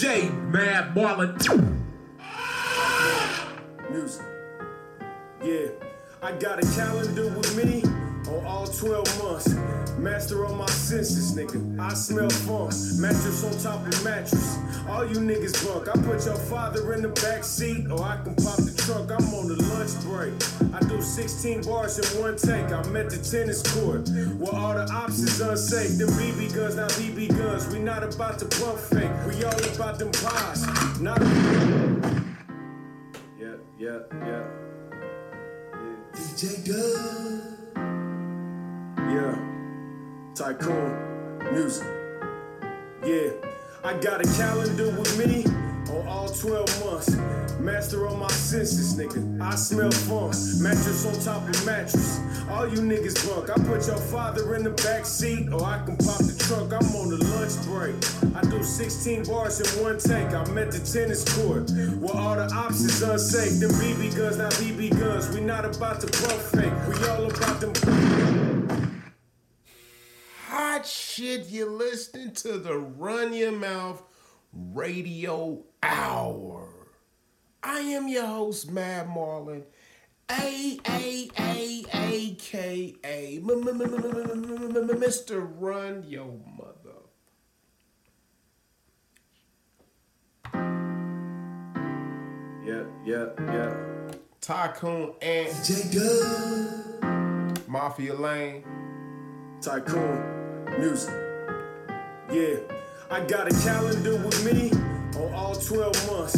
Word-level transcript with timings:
DJ 0.00 0.32
Mad 0.50 0.94
Marlon. 0.94 1.36
Music. 3.90 4.24
Yeah, 5.44 5.68
I 6.22 6.32
got 6.32 6.58
a 6.58 6.66
calendar 6.74 7.28
with 7.28 7.54
me 7.54 7.82
on 8.32 8.46
all 8.46 8.66
12 8.66 9.22
months. 9.22 9.54
Master 9.98 10.46
on 10.46 10.56
my 10.56 10.64
senses, 10.70 11.36
nigga. 11.36 11.78
I 11.78 11.92
smell 11.92 12.30
funk. 12.30 12.72
Mattress 12.98 13.44
on 13.44 13.52
top 13.62 13.86
of 13.86 14.02
mattress. 14.02 14.56
All 14.88 15.06
you 15.06 15.16
niggas 15.16 15.66
bunk. 15.66 15.86
I 15.86 15.92
put 15.92 16.24
your 16.24 16.36
father 16.48 16.94
in 16.94 17.02
the 17.02 17.08
back 17.08 17.44
seat, 17.44 17.90
or 17.90 18.02
I 18.02 18.22
can 18.24 18.34
pop 18.36 18.56
the 18.56 18.72
trunk. 18.90 19.10
I'm 19.10 19.34
on 19.34 19.48
the 19.48 19.56
lunch 19.70 19.94
break. 20.04 20.34
I 20.74 20.80
do 20.88 21.00
16 21.00 21.62
bars 21.62 21.98
in 21.98 22.20
one 22.20 22.36
take. 22.36 22.72
I'm 22.72 22.96
at 22.96 23.10
the 23.10 23.18
tennis 23.18 23.62
court 23.74 24.08
where 24.38 24.54
all 24.54 24.74
the 24.74 24.90
options 24.92 25.40
are 25.40 25.52
unsafe. 25.52 25.98
Them 25.98 26.08
BB 26.08 26.54
guns, 26.54 26.76
not 26.76 26.90
BB 26.90 27.28
guns. 27.28 27.68
We 27.68 27.78
not 27.78 28.02
about 28.02 28.38
to 28.40 28.46
pump 28.46 28.78
fake. 28.78 29.10
We 29.26 29.44
all 29.44 29.74
about 29.74 29.98
them 29.98 30.10
pies. 30.12 30.66
Not. 31.00 31.20
Yeah, 33.38 33.56
yeah, 33.78 33.98
yeah. 34.12 34.44
DJ 36.14 36.64
Good. 36.66 37.42
Yeah, 38.96 39.34
Tycoon 40.34 41.52
Music. 41.52 41.86
Yeah, 43.04 43.30
I 43.82 43.98
got 43.98 44.20
a 44.20 44.28
calendar 44.36 44.90
with 44.90 45.18
me 45.18 45.59
on 45.90 46.06
all 46.06 46.28
12 46.28 46.84
months. 46.84 47.16
Master 47.58 48.08
on 48.08 48.18
my 48.18 48.28
senses, 48.28 48.94
nigga. 48.94 49.40
I 49.40 49.54
smell 49.54 49.90
funk. 49.90 50.34
Mattress 50.60 51.04
on 51.06 51.14
top 51.20 51.48
of 51.48 51.66
mattress. 51.66 52.20
All 52.48 52.68
you 52.68 52.78
niggas 52.78 53.26
bunk. 53.28 53.50
I 53.50 53.54
put 53.54 53.86
your 53.86 53.96
father 53.96 54.54
in 54.54 54.64
the 54.64 54.70
back 54.70 55.04
seat, 55.04 55.52
or 55.52 55.62
I 55.64 55.82
can 55.84 55.96
pop 55.96 56.18
the 56.18 56.34
trunk. 56.46 56.72
I'm 56.72 56.96
on 56.96 57.10
the 57.10 57.24
lunch 57.32 57.56
break. 57.66 57.96
I 58.34 58.42
do 58.48 58.62
16 58.62 59.24
bars 59.24 59.60
in 59.60 59.82
one 59.82 59.98
take. 59.98 60.32
I'm 60.32 60.56
at 60.58 60.70
the 60.72 60.80
tennis 60.80 61.24
court 61.36 61.70
where 61.98 62.16
all 62.16 62.36
the 62.36 62.52
options 62.54 63.02
unsafe. 63.02 63.60
Them 63.60 63.70
BB 63.70 64.16
guns, 64.16 64.38
not 64.38 64.52
BB 64.52 64.98
guns. 64.98 65.28
We 65.34 65.40
not 65.40 65.64
about 65.64 66.00
to 66.00 66.06
pump 66.06 66.40
fake. 66.40 66.72
We 66.88 67.08
all 67.08 67.26
about 67.26 67.60
them. 67.60 69.02
Hot 70.48 70.86
shit, 70.86 71.48
you're 71.48 71.70
listening 71.70 72.32
to 72.32 72.58
the 72.58 72.76
Run 72.76 73.32
Your 73.32 73.52
Mouth 73.52 74.02
Radio 74.52 75.64
Hour. 75.82 76.68
I 77.62 77.80
am 77.80 78.08
your 78.08 78.26
host, 78.26 78.70
Mad 78.70 79.08
Marlon. 79.08 79.64
A 80.30 80.78
A 80.86 81.30
A 81.38 81.84
A 81.92 82.34
K 82.34 82.94
A 83.04 83.40
Mr. 85.00 85.50
Run 85.58 86.04
Your 86.06 86.38
Mother. 86.56 87.00
Yeah, 92.64 92.84
yeah, 93.04 93.26
yeah. 93.38 93.74
Tycoon 94.40 95.14
and 95.20 95.48
Good. 95.92 97.68
Mafia 97.68 98.14
Lane. 98.14 98.64
Tycoon 99.60 100.64
Music. 100.78 101.14
Yeah, 102.30 102.56
I 103.10 103.24
got 103.26 103.48
a 103.50 103.54
calendar 103.62 104.16
with 104.16 104.44
me 104.44 104.70
on 105.16 105.34
all 105.34 105.54
12 105.54 106.10
months. 106.10 106.36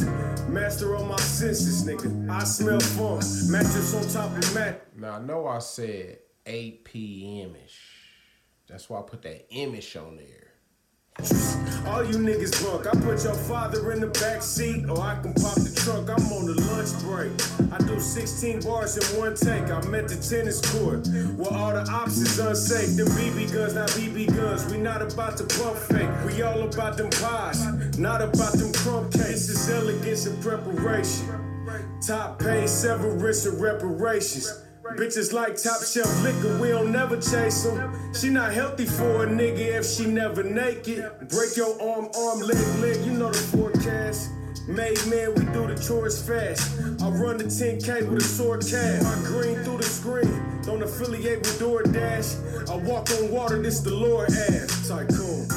Master 0.49 0.97
on 0.97 1.09
my 1.09 1.17
senses, 1.17 1.85
nigga. 1.85 2.31
I 2.31 2.45
smell 2.45 2.81
funk. 2.81 3.23
Mattress 3.49 3.95
on 3.95 4.09
top 4.09 4.37
of 4.37 4.55
mat. 4.55 4.87
Now 4.97 5.13
I 5.13 5.19
know 5.21 5.47
I 5.47 5.59
said 5.59 6.19
8 6.47 6.85
p.m. 6.85 7.57
ish. 7.65 7.81
That's 8.69 8.89
why 8.89 9.01
I 9.01 9.03
put 9.03 9.23
that 9.23 9.47
image 9.51 9.97
on 9.97 10.17
there. 10.17 10.52
All 11.87 12.05
you 12.05 12.17
niggas 12.17 12.65
bunk. 12.65 12.87
I 12.87 12.93
put 13.01 13.23
your 13.23 13.35
father 13.35 13.93
in 13.93 14.01
the 14.01 14.07
back 14.07 14.43
seat, 14.43 14.87
or 14.89 14.99
I 15.01 15.21
can 15.21 15.35
pop 15.35 15.55
the 15.55 15.73
trunk. 15.85 16.09
I'm 16.09 16.33
on 16.33 16.47
the 16.47 16.55
lunch 16.73 16.95
break. 17.05 17.33
I 17.73 17.79
do 17.87 18.01
16 18.01 18.63
bars 18.63 18.97
in 18.97 19.19
one 19.19 19.35
take. 19.35 19.71
I'm 19.71 19.95
at 19.95 20.09
the 20.09 20.17
tennis 20.17 20.61
court 20.73 21.07
where 21.37 21.53
all 21.53 21.73
the 21.73 21.85
options 21.91 22.39
unsafe. 22.39 22.97
Them 22.97 23.09
BB 23.09 23.53
guns, 23.53 23.75
not 23.75 23.91
BB 23.91 24.35
guns. 24.35 24.65
We 24.73 24.79
not 24.79 25.03
about 25.03 25.37
to 25.39 25.45
pump 25.45 25.77
fake. 25.77 26.09
We 26.27 26.43
all 26.43 26.63
about 26.63 26.97
them 26.97 27.11
pies, 27.11 27.99
not 27.99 28.23
about 28.23 28.55
them 28.55 28.73
crumb 28.73 29.11
cakes. 29.11 29.51
It's 29.51 29.69
elegance 29.69 30.27
and 30.27 30.41
preparation. 30.43 31.29
Top 32.07 32.39
pay, 32.39 32.67
severance 32.67 33.45
and 33.45 33.61
reparations. 33.61 34.51
Bitches 34.97 35.33
like 35.33 35.57
top 35.57 35.83
shelf 35.83 36.23
liquor, 36.23 36.59
we 36.61 36.69
don't 36.69 36.93
never 36.93 37.17
chase 37.17 37.63
them. 37.63 38.15
She 38.15 38.29
not 38.29 38.53
healthy 38.53 38.85
for 38.85 39.25
a 39.25 39.27
nigga 39.27 39.79
if 39.79 39.87
she 39.87 40.07
never 40.07 40.43
naked. 40.43 41.05
Break 41.29 41.57
your 41.57 41.81
arm, 41.81 42.11
arm, 42.17 42.41
leg, 42.41 42.79
leg, 42.81 43.05
you 43.05 43.13
know 43.13 43.31
the 43.31 43.39
forecast. 43.39 44.31
Made 44.69 45.05
man, 45.07 45.35
we 45.35 45.45
do 45.53 45.67
the 45.67 45.83
chores 45.87 46.23
fast. 46.27 46.79
I 47.03 47.09
run 47.09 47.39
the 47.39 47.45
10K 47.45 48.09
with 48.09 48.23
a 48.23 48.25
sword 48.25 48.61
cast. 48.61 49.07
I 49.07 49.15
green 49.25 49.57
through 49.65 49.79
the 49.79 49.83
screen, 49.83 50.63
don't 50.63 50.83
affiliate 50.83 51.41
with 51.41 51.59
DoorDash. 51.59 52.71
I 52.71 52.77
walk 52.77 53.11
on 53.13 53.31
water, 53.31 53.61
this 53.61 53.81
the 53.81 53.95
Lord 53.95 54.31
ass. 54.31 54.89
Tycoon. 54.89 55.49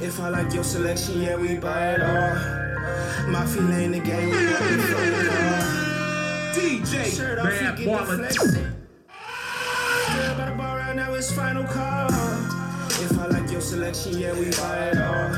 If 0.00 0.20
I 0.20 0.28
like 0.28 0.54
your 0.54 0.64
selection, 0.64 1.22
yeah, 1.22 1.36
we 1.36 1.56
buy 1.56 1.94
it 1.94 2.00
all. 2.00 3.30
My 3.30 3.44
feeling 3.46 3.92
the 3.92 4.00
game, 4.00 4.30
we 4.30 4.36
got 4.46 4.60
the. 4.60 5.93
DJ 6.54 7.16
Shirt 7.16 7.38
off, 7.38 7.46
Mad 7.46 7.78
you 7.78 7.84
get 7.84 8.06
the 8.06 8.12
Marlon. 8.12 8.16
flexing. 8.18 8.50
Still 8.50 10.32
about 10.32 10.48
to 10.50 10.54
ball 10.56 10.76
right 10.76 10.94
now, 10.96 11.14
it's 11.14 11.32
final 11.32 11.64
call. 11.64 12.08
If 12.08 13.18
I 13.18 13.26
like 13.26 13.50
your 13.50 13.60
selection, 13.60 14.18
yeah, 14.18 14.32
we 14.34 14.50
buy 14.52 14.90
it 14.92 14.98
all. 14.98 15.30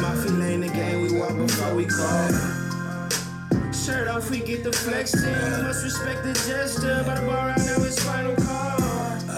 My 0.00 0.14
feeling 0.24 0.60
the 0.62 0.68
game, 0.68 1.02
we 1.02 1.18
walk 1.18 1.36
before 1.36 1.74
we 1.76 1.84
call. 1.84 2.28
Shirt 3.72 4.08
off, 4.08 4.28
we 4.30 4.40
get 4.40 4.64
the 4.64 4.72
flexing. 4.72 5.62
Must 5.62 5.84
respect 5.84 6.24
the 6.24 6.32
gesture. 6.32 7.00
About 7.02 7.20
to 7.20 7.26
ball 7.26 7.46
right 7.46 7.58
now, 7.58 7.84
it's 7.84 8.02
final 8.02 8.34
call. 8.34 8.75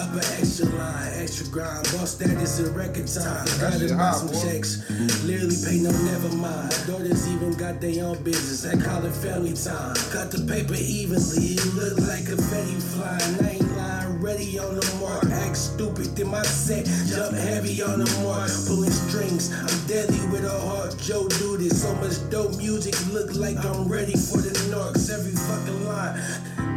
Upper 0.09 0.25
extra 0.41 0.65
line, 0.65 1.11
extra 1.17 1.45
grind. 1.49 1.83
Boss 1.93 2.15
status 2.15 2.59
in 2.59 2.73
record 2.73 3.05
time. 3.07 3.45
Gotta 3.61 3.77
shit 3.77 3.95
buy 3.95 4.11
some 4.11 4.33
checks. 4.41 4.89
Literally 5.23 5.55
pay 5.63 5.77
no, 5.77 5.91
never 6.09 6.35
mind. 6.35 6.73
Daughters 6.87 7.27
even 7.29 7.53
got 7.53 7.79
their 7.79 8.05
own 8.05 8.21
business. 8.23 8.65
I 8.65 8.81
call 8.81 9.05
it 9.05 9.13
family 9.13 9.53
time. 9.53 9.93
Cut 10.09 10.31
the 10.31 10.41
paper 10.49 10.73
evenly. 10.73 11.53
It 11.53 11.73
look 11.75 11.99
like 12.09 12.25
confetti 12.25 12.79
flying. 12.79 13.45
I 13.45 13.61
ain't 13.61 13.77
lying. 13.77 14.19
Ready 14.19 14.57
on 14.57 14.75
the 14.75 14.97
mark. 14.99 15.25
Act 15.25 15.55
stupid. 15.55 16.15
Then 16.17 16.29
my 16.29 16.41
set. 16.41 16.85
Jump 17.05 17.37
heavy 17.37 17.81
on 17.83 17.99
the 17.99 18.09
mark. 18.25 18.49
Pulling 18.65 18.89
strings. 18.89 19.53
I'm 19.53 19.87
deadly 19.87 20.25
with 20.33 20.43
a 20.43 20.59
heart. 20.65 20.97
Joe 20.97 21.27
do 21.27 21.57
this. 21.57 21.83
So 21.83 21.93
much 21.95 22.17
dope 22.31 22.57
music. 22.57 22.95
Look 23.13 23.35
like 23.35 23.63
I'm 23.63 23.87
ready 23.87 24.17
for 24.17 24.41
the 24.41 24.57
narcs. 24.73 25.13
Every 25.13 25.37
fucking 25.37 25.85
line. 25.85 26.17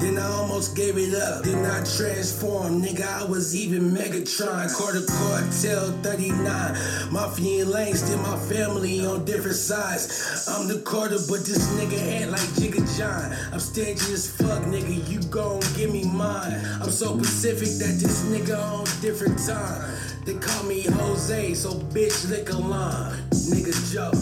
Then 0.00 0.18
I 0.18 0.26
almost 0.26 0.76
gave 0.76 0.96
it 0.96 1.14
up. 1.14 1.44
Then 1.44 1.64
I 1.64 1.84
transformed, 1.84 2.84
nigga. 2.84 3.06
I 3.06 3.24
was 3.24 3.54
even 3.54 3.90
Megatron. 3.90 4.72
Quarter 4.74 5.06
cartel 5.06 5.90
39. 6.02 7.12
Mafia 7.12 7.66
and 7.66 7.96
still 7.96 8.18
my 8.18 8.36
family 8.36 9.04
on 9.04 9.24
different 9.24 9.56
sides. 9.56 10.46
I'm 10.48 10.68
the 10.68 10.80
quarter, 10.80 11.18
but 11.28 11.44
this 11.44 11.68
nigga 11.74 11.98
head 11.98 12.30
like 12.30 12.40
Jigga 12.58 12.82
John. 12.98 13.36
I'm 13.52 13.60
stingy 13.60 14.12
as 14.12 14.30
fuck, 14.30 14.62
nigga. 14.64 15.08
You 15.08 15.20
gon' 15.30 15.60
give 15.76 15.92
me 15.92 16.04
mine. 16.04 16.60
I'm 16.80 16.90
so 16.90 17.16
Pacific 17.16 17.68
that 17.78 17.98
this 18.00 18.24
nigga 18.24 18.58
on 18.58 18.84
different 19.00 19.38
time. 19.46 19.94
They 20.24 20.34
call 20.34 20.64
me 20.64 20.82
Jose, 20.82 21.54
so 21.54 21.74
bitch 21.74 22.30
lick 22.30 22.50
a 22.50 22.56
line. 22.56 23.16
Nigga 23.30 23.74
Joe. 23.92 24.12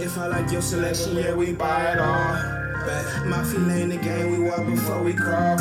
If 0.00 0.16
I 0.16 0.28
like 0.28 0.52
your 0.52 0.62
selection, 0.62 1.16
yeah, 1.16 1.34
we 1.34 1.52
buy 1.52 1.92
it 1.92 1.98
all. 1.98 2.57
My 2.88 3.44
feeling 3.44 3.90
the 3.90 3.98
game, 3.98 4.30
we 4.30 4.38
walk 4.38 4.64
before 4.64 5.02
we 5.02 5.12
crawl. 5.12 5.58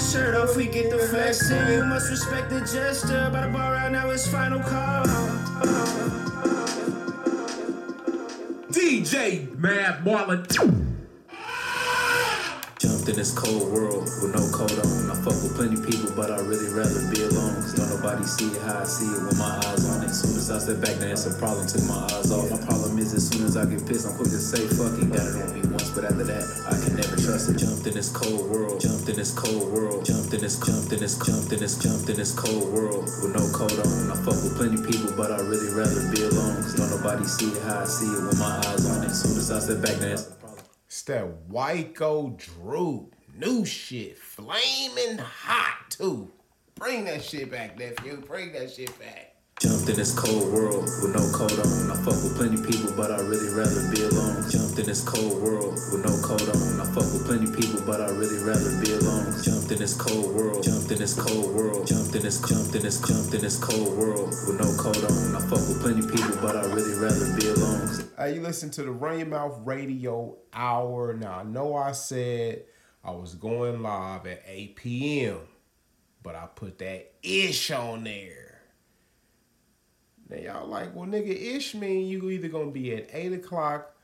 Shirt 0.00 0.34
off, 0.34 0.56
we 0.56 0.66
get 0.66 0.90
the 0.90 0.98
flexing. 0.98 1.72
You 1.72 1.84
must 1.84 2.10
respect 2.10 2.50
the 2.50 2.58
gesture. 2.60 3.30
By 3.32 3.46
the 3.46 3.52
bar 3.52 3.72
right 3.72 3.92
now, 3.92 4.10
it's 4.10 4.26
final 4.26 4.58
call. 4.58 5.04
DJ 8.72 9.56
Mad 9.58 10.04
Marlon. 10.04 10.95
Jumped 13.06 13.22
in 13.22 13.22
this 13.22 13.38
cold 13.38 13.70
world 13.70 14.02
with 14.18 14.34
no 14.34 14.42
coat 14.50 14.74
on. 14.82 15.06
I 15.06 15.14
fuck 15.22 15.38
with 15.38 15.54
plenty 15.54 15.78
people, 15.78 16.10
but 16.18 16.26
I 16.26 16.42
really 16.42 16.66
rather 16.74 17.06
be 17.06 17.22
alone. 17.22 17.54
Cause 17.62 17.78
don't 17.78 17.86
nobody 17.94 18.26
see 18.26 18.50
it 18.50 18.58
how 18.66 18.82
I 18.82 18.84
see 18.84 19.06
it 19.06 19.22
with 19.22 19.38
my 19.38 19.62
eyes 19.62 19.86
on 19.86 20.02
it. 20.02 20.10
Soon 20.10 20.34
as 20.34 20.50
I 20.50 20.58
step 20.58 20.82
back, 20.82 20.98
then 20.98 21.14
it's 21.14 21.22
a 21.22 21.38
problem. 21.38 21.70
Took 21.70 21.86
my 21.86 22.02
eyes 22.10 22.34
off. 22.34 22.50
My 22.50 22.58
problem 22.66 22.98
is 22.98 23.14
as 23.14 23.30
soon 23.30 23.46
as 23.46 23.54
I 23.54 23.62
get 23.62 23.86
pissed, 23.86 24.10
I'm 24.10 24.18
quick 24.18 24.34
to 24.34 24.42
say 24.42 24.66
fuck 24.74 24.98
it. 24.98 25.06
Got 25.06 25.22
it 25.22 25.38
on 25.38 25.54
me 25.54 25.62
once, 25.70 25.86
but 25.94 26.02
after 26.02 26.26
that, 26.26 26.42
I 26.66 26.74
can 26.82 26.98
never 26.98 27.14
trust 27.14 27.46
it. 27.46 27.62
Jumped 27.62 27.86
in 27.86 27.94
this 27.94 28.10
cold 28.10 28.42
world. 28.50 28.82
Jumped 28.82 29.06
in 29.06 29.14
this 29.14 29.30
cold 29.30 29.70
world. 29.70 30.02
Jumped 30.02 30.34
in 30.34 30.42
this, 30.42 30.58
jumped 30.58 30.90
in 30.90 30.98
this, 30.98 31.14
jumped 31.14 31.52
in 31.54 31.62
this, 31.62 31.78
jumped 31.78 32.10
in 32.10 32.16
this 32.18 32.34
cold 32.34 32.66
world 32.74 33.06
with 33.22 33.30
no 33.30 33.46
coat 33.54 33.78
on. 33.86 34.10
I 34.10 34.18
fuck 34.26 34.34
with 34.42 34.58
plenty 34.58 34.82
people, 34.82 35.14
but 35.14 35.30
I 35.30 35.38
really 35.46 35.70
rather 35.70 36.02
be 36.10 36.26
alone. 36.26 36.58
Cause 36.58 36.74
don't 36.74 36.90
nobody 36.90 37.22
see 37.22 37.54
it 37.54 37.62
how 37.70 37.86
I 37.86 37.86
see 37.86 38.10
it 38.10 38.18
with 38.26 38.34
my 38.42 38.50
eyes 38.66 38.82
on 38.90 39.06
it. 39.06 39.14
Soon 39.14 39.38
as 39.38 39.54
I 39.54 39.62
step 39.62 39.78
back, 39.78 39.94
then 40.02 40.18
it's 40.18 40.26
a 40.26 40.34
problem. 40.34 40.45
It's 40.96 41.02
that 41.02 41.50
Wyco 41.50 42.38
Droop. 42.38 43.14
New 43.38 43.66
shit. 43.66 44.16
Flaming 44.16 45.18
hot, 45.18 45.90
too. 45.90 46.32
Bring 46.74 47.04
that 47.04 47.22
shit 47.22 47.50
back, 47.50 47.78
nephew. 47.78 48.24
Bring 48.26 48.54
that 48.54 48.70
shit 48.70 48.98
back. 48.98 49.35
Jumped 49.58 49.88
in 49.88 49.96
this 49.96 50.12
cold 50.12 50.52
world 50.52 50.84
with 51.00 51.16
no 51.16 51.24
coat 51.32 51.56
on. 51.56 51.90
I 51.90 51.96
fuck 52.04 52.20
with 52.20 52.36
plenty 52.36 52.60
people, 52.60 52.92
but 52.92 53.10
I 53.10 53.24
really 53.24 53.48
rather 53.54 53.88
be 53.88 54.02
alone. 54.04 54.44
Jumped 54.50 54.78
in 54.78 54.84
this 54.84 55.00
cold 55.02 55.40
world 55.40 55.72
with 55.88 56.04
no 56.04 56.12
coat 56.20 56.44
on. 56.44 56.76
I 56.76 56.84
fuck 56.92 57.08
with 57.08 57.24
plenty 57.24 57.48
people, 57.48 57.80
but 57.86 58.02
I 58.02 58.12
really 58.12 58.36
rather 58.44 58.76
be 58.84 58.92
alone. 58.92 59.32
Jumped 59.42 59.72
in 59.72 59.78
this 59.78 59.96
cold 59.96 60.36
world. 60.36 60.62
Jumped 60.62 60.92
in 60.92 60.98
this 60.98 61.16
cold 61.16 61.56
world. 61.56 61.86
Jumped 61.86 62.14
in 62.14 62.20
this 62.20 62.36
jumped 62.46 62.74
in 62.76 62.82
this 62.82 63.00
jumped 63.00 63.32
in 63.32 63.40
this 63.40 63.56
cold 63.56 63.96
world 63.96 64.28
with 64.28 64.60
no 64.60 64.68
coat 64.76 65.00
on. 65.00 65.36
I 65.36 65.40
fuck 65.48 65.64
with 65.64 65.80
plenty 65.80 66.04
people, 66.04 66.36
but 66.42 66.54
I 66.54 66.66
really 66.76 66.92
rather 67.00 67.32
be 67.40 67.48
alone. 67.48 67.88
Hey, 68.18 68.34
you 68.34 68.42
listen 68.42 68.68
to 68.72 68.82
the 68.82 68.92
Run 68.92 69.20
Your 69.20 69.28
Mouth 69.28 69.58
Radio 69.64 70.36
Hour. 70.52 71.16
Now, 71.16 71.40
I 71.40 71.44
know 71.44 71.74
I 71.74 71.92
said 71.92 72.64
I 73.02 73.12
was 73.12 73.32
going 73.34 73.80
live 73.80 74.26
at 74.26 74.42
8 74.46 74.76
p.m., 74.76 75.38
but 76.22 76.34
I 76.34 76.44
put 76.44 76.76
that 76.80 77.14
ish 77.22 77.70
on 77.70 78.04
there. 78.04 78.45
Now, 80.28 80.36
y'all 80.36 80.66
like, 80.66 80.94
well, 80.94 81.06
nigga, 81.06 81.30
ish 81.30 81.74
mean 81.74 82.06
you 82.06 82.30
either 82.30 82.48
gonna 82.48 82.70
be 82.70 82.94
at 82.94 83.08
8 83.12 83.32
o'clock 83.34 83.94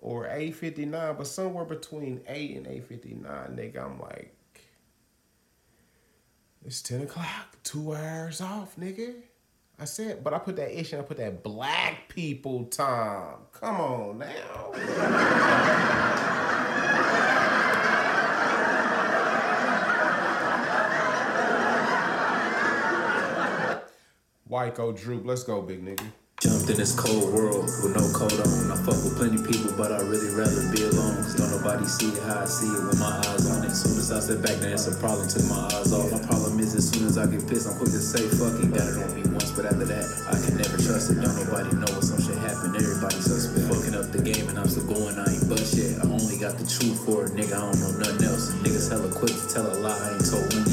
or 0.00 0.24
8.59, 0.26 1.16
but 1.16 1.26
somewhere 1.26 1.64
between 1.64 2.20
8 2.26 2.56
and 2.56 2.66
8.59, 2.66 3.22
nigga, 3.56 3.84
I'm 3.84 4.00
like, 4.00 4.34
it's 6.64 6.82
10 6.82 7.02
o'clock, 7.02 7.56
two 7.62 7.94
hours 7.94 8.40
off, 8.40 8.76
nigga. 8.76 9.14
I 9.80 9.84
said, 9.84 10.24
but 10.24 10.34
I 10.34 10.38
put 10.38 10.56
that 10.56 10.76
ish 10.78 10.92
and 10.92 11.00
I 11.00 11.04
put 11.04 11.18
that 11.18 11.44
black 11.44 12.08
people 12.08 12.64
time. 12.64 13.36
Come 13.52 13.80
on 13.80 14.18
now. 14.18 15.47
Wyco 24.58 24.90
Droop, 24.90 25.22
let's 25.24 25.44
go, 25.44 25.62
big 25.62 25.86
nigga. 25.86 26.02
Jumped 26.42 26.66
in 26.66 26.82
this 26.82 26.90
cold 26.90 27.30
world 27.30 27.70
with 27.78 27.94
no 27.94 28.02
coat 28.10 28.34
on. 28.42 28.74
I 28.74 28.78
fuck 28.82 28.98
with 29.06 29.14
plenty 29.14 29.38
people, 29.38 29.70
but 29.78 29.94
I 29.94 30.02
really 30.02 30.34
rather 30.34 30.66
be 30.74 30.82
alone. 30.82 31.14
Cause 31.22 31.38
don't 31.38 31.54
nobody 31.54 31.86
see 31.86 32.10
it 32.10 32.18
how 32.26 32.42
I 32.42 32.44
see 32.44 32.66
it 32.66 32.82
with 32.82 32.98
my 32.98 33.22
eyes 33.22 33.46
on 33.54 33.62
it. 33.62 33.70
Soon 33.70 33.94
as 34.02 34.10
I 34.10 34.18
step 34.18 34.42
back, 34.42 34.58
then 34.58 34.74
it's 34.74 34.90
a 34.90 34.98
problem. 34.98 35.30
Took 35.30 35.46
my 35.46 35.62
eyes 35.78 35.94
off. 35.94 36.10
My 36.10 36.18
problem 36.26 36.58
is 36.58 36.74
as 36.74 36.90
soon 36.90 37.06
as 37.06 37.14
I 37.14 37.30
get 37.30 37.46
pissed, 37.46 37.70
I'm 37.70 37.78
quick 37.78 37.94
to 37.94 38.02
say 38.02 38.26
fuck 38.34 38.58
it. 38.58 38.74
Got 38.74 38.90
it 38.90 38.98
on 38.98 39.14
me 39.14 39.22
once, 39.30 39.54
but 39.54 39.62
after 39.62 39.86
that, 39.86 40.06
I 40.26 40.34
can 40.42 40.58
never 40.58 40.74
trust 40.74 41.14
it. 41.14 41.22
Don't 41.22 41.38
nobody 41.38 41.70
know 41.78 41.90
when 41.94 42.02
some 42.02 42.18
shit 42.18 42.38
happen. 42.42 42.74
Everybody 42.74 43.22
suspect. 43.22 43.62
Fucking 43.70 43.94
up 43.94 44.10
the 44.10 44.26
game 44.26 44.50
and 44.50 44.58
I'm 44.58 44.66
still 44.66 44.90
going. 44.90 45.14
I 45.22 45.38
ain't 45.38 45.46
bust 45.46 45.78
yet. 45.78 46.02
I 46.02 46.10
only 46.10 46.34
got 46.34 46.58
the 46.58 46.66
truth 46.66 46.98
for 47.06 47.30
it, 47.30 47.38
nigga. 47.38 47.54
I 47.54 47.62
don't 47.62 47.78
know 47.78 47.94
nothing 48.02 48.26
else. 48.26 48.50
Niggas 48.66 48.90
hella 48.90 49.06
quick 49.14 49.38
to 49.38 49.46
tell 49.54 49.70
a 49.70 49.78
lie. 49.78 49.94
I 49.94 50.18
ain't 50.18 50.26
told 50.26 50.50
one 50.50 50.66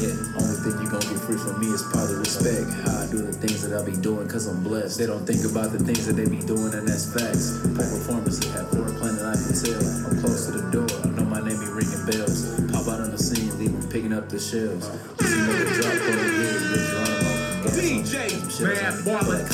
me 1.65 1.73
is 1.73 1.83
probably 1.83 2.15
respect. 2.15 2.69
How 2.85 3.01
I 3.01 3.07
do 3.09 3.17
the 3.25 3.33
things 3.33 3.67
that 3.67 3.73
I 3.73 3.83
be 3.83 3.97
doing 3.97 4.27
cause 4.27 4.47
I'm 4.47 4.61
blessed. 4.63 4.99
They 4.99 5.05
don't 5.05 5.25
think 5.25 5.43
about 5.45 5.71
the 5.71 5.79
things 5.79 6.05
that 6.05 6.13
they 6.13 6.29
be 6.29 6.41
doing 6.45 6.73
and 6.73 6.87
that's 6.87 7.09
facts. 7.09 7.57
Poor 7.73 7.87
performance, 7.89 8.43
have 8.53 8.69
poor 8.69 8.85
planning, 9.01 9.25
I 9.25 9.33
can 9.33 9.53
tell. 9.53 9.81
I'm 10.05 10.15
close 10.21 10.45
to 10.47 10.51
the 10.53 10.65
door, 10.69 10.89
I 11.03 11.07
know 11.17 11.25
my 11.25 11.41
name 11.41 11.57
be 11.57 11.69
ringing 11.69 12.05
bells. 12.05 12.45
Pop 12.71 12.87
out 12.87 13.01
on 13.01 13.11
the 13.11 13.17
scene, 13.17 13.49
leave 13.57 13.73
'em 13.73 13.81
picking 13.89 14.13
up 14.13 14.29
the 14.29 14.39
shells. 14.39 14.85
Just 15.17 15.33
another 15.33 15.65
drop 15.73 15.93
for 16.05 16.13
the 16.13 16.79
drama. 16.89 17.33
Gas 17.65 17.77
DJ 17.81 18.15
shells 18.49 19.05
Wallet. 19.05 19.45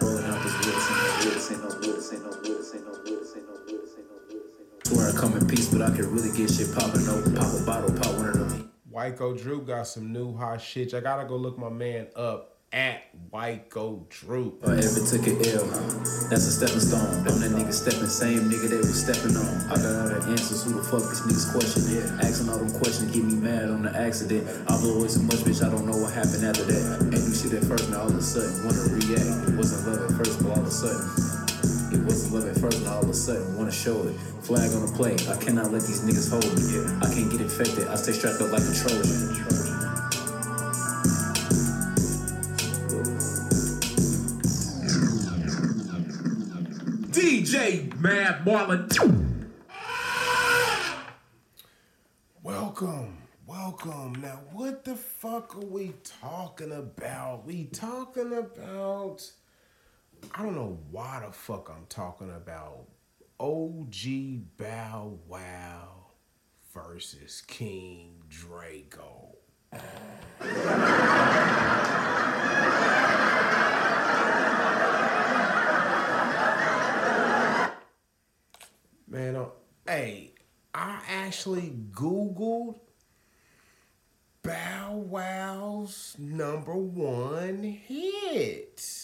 Rolling 0.00 0.24
out 0.24 0.38
this 0.44 0.56
wood, 0.62 0.78
ain't 0.80 1.60
no 1.60 1.68
wood, 1.68 1.68
ain't 1.68 1.68
no 1.68 1.68
wood, 1.68 2.00
ain't 2.12 2.22
no 2.22 2.32
wood, 2.32 2.64
ain't 2.72 2.86
no 2.86 2.94
wood, 3.02 3.28
ain't 3.36 3.48
no 3.48 3.56
wood, 3.68 3.88
ain't 3.92 4.08
no 4.08 4.16
wood. 4.32 4.88
Swear 4.88 5.08
I 5.08 5.12
come 5.12 5.36
in 5.36 5.44
peace, 5.46 5.68
but 5.68 5.82
I 5.82 5.90
can 5.90 6.06
really 6.12 6.32
get 6.36 6.50
shit 6.50 6.74
poppin'. 6.74 7.04
No, 7.04 7.20
pop 7.36 7.52
a 7.52 7.62
bottle, 7.64 7.92
pop 7.92 8.06
them. 8.06 8.11
Wyco 8.92 9.40
Droop 9.40 9.66
got 9.66 9.86
some 9.86 10.12
new 10.12 10.36
hot 10.36 10.60
shit. 10.60 10.92
I 10.92 11.00
gotta 11.00 11.26
go 11.26 11.36
look 11.36 11.56
my 11.56 11.70
man 11.70 12.08
up 12.14 12.58
at 12.72 13.08
Wyco 13.32 14.06
Droop. 14.10 14.60
I 14.66 14.76
ever 14.76 15.00
took 15.00 15.26
an 15.26 15.40
L. 15.48 15.64
That's 16.28 16.44
a 16.44 16.52
stepping 16.52 16.80
stone. 16.80 17.24
I'm 17.24 17.40
that 17.40 17.52
nigga 17.56 17.72
stepping, 17.72 18.06
same 18.06 18.50
nigga 18.50 18.68
they 18.68 18.76
was 18.76 19.00
stepping 19.02 19.34
on. 19.36 19.72
I 19.72 19.76
got 19.76 19.96
all 19.96 20.08
the 20.08 20.26
answers. 20.28 20.64
Who 20.64 20.74
the 20.74 20.82
fuck 20.84 21.08
this 21.08 21.22
niggas 21.24 21.52
question? 21.52 21.88
Yeah. 21.88 22.28
Asking 22.28 22.50
all 22.50 22.58
them 22.58 22.70
questions 22.80 23.10
get 23.16 23.24
me 23.24 23.34
mad 23.34 23.70
on 23.70 23.82
the 23.82 23.96
accident. 23.96 24.46
I 24.68 24.76
blow 24.80 24.98
away 25.00 25.08
so 25.08 25.22
much, 25.22 25.40
bitch. 25.40 25.64
I 25.64 25.70
don't 25.70 25.86
know 25.86 25.96
what 25.96 26.12
happened 26.12 26.44
after 26.44 26.64
that. 26.64 27.00
Ain't 27.00 27.12
do 27.12 27.32
shit 27.32 27.54
at 27.54 27.64
first, 27.64 27.88
now 27.88 28.04
all 28.04 28.12
of 28.12 28.16
a 28.16 28.20
sudden 28.20 28.60
wanna 28.60 28.92
react. 28.92 29.56
Wasn't 29.56 29.88
love 29.88 30.04
at 30.04 30.16
first, 30.20 30.36
but 30.42 30.52
all 30.52 30.60
of 30.60 30.68
a 30.68 30.70
sudden. 30.70 31.31
It 31.92 32.00
wasn't 32.04 32.32
love 32.34 32.48
at 32.48 32.56
first, 32.58 32.82
now 32.84 32.94
all 32.94 33.02
of 33.02 33.10
a 33.10 33.14
sudden 33.14 33.56
wanna 33.56 33.70
show 33.70 34.02
it. 34.08 34.14
Flag 34.42 34.72
on 34.72 34.86
the 34.86 34.92
plate. 34.92 35.28
I 35.28 35.36
cannot 35.36 35.70
let 35.72 35.82
these 35.82 36.00
niggas 36.00 36.30
hold 36.30 36.44
me. 36.56 36.62
I 37.06 37.12
can't 37.14 37.30
get 37.30 37.40
infected. 37.42 37.86
I 37.88 37.96
stay 37.96 38.12
strapped 38.12 38.40
up 38.40 38.50
like 38.50 38.62
a 38.62 38.74
Trojan. 38.74 39.28
DJ 47.12 48.00
Mad 48.00 48.44
Marlon. 48.46 48.88
Welcome, 52.42 53.18
welcome. 53.46 54.14
Now, 54.22 54.40
what 54.52 54.84
the 54.84 54.96
fuck 54.96 55.54
are 55.56 55.60
we 55.60 55.92
talking 56.20 56.72
about? 56.72 57.44
We 57.44 57.64
talking 57.64 58.32
about. 58.32 59.30
I 60.30 60.42
don't 60.42 60.54
know 60.54 60.78
why 60.90 61.22
the 61.26 61.32
fuck 61.32 61.70
I'm 61.74 61.86
talking 61.88 62.30
about. 62.30 62.86
OG 63.40 64.56
Bow 64.56 65.18
Wow 65.26 66.06
versus 66.72 67.42
King 67.46 68.22
Draco. 68.28 69.36
Man, 79.08 79.36
uh, 79.36 79.46
hey, 79.86 80.32
I 80.72 81.00
actually 81.08 81.74
Googled 81.90 82.78
Bow 84.42 84.96
Wow's 84.96 86.16
number 86.18 86.74
one 86.74 87.62
hit. 87.64 89.01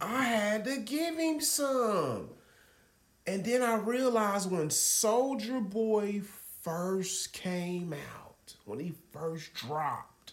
I 0.00 0.24
had 0.24 0.64
to 0.64 0.78
give 0.78 1.16
him 1.16 1.40
some. 1.40 2.30
And 3.26 3.44
then 3.44 3.62
I 3.62 3.76
realized 3.76 4.50
when 4.50 4.68
Soulja 4.68 5.68
Boy 5.68 6.22
first 6.62 7.32
came 7.32 7.92
out, 7.92 8.54
when 8.64 8.80
he 8.80 8.94
first 9.12 9.54
dropped, 9.54 10.32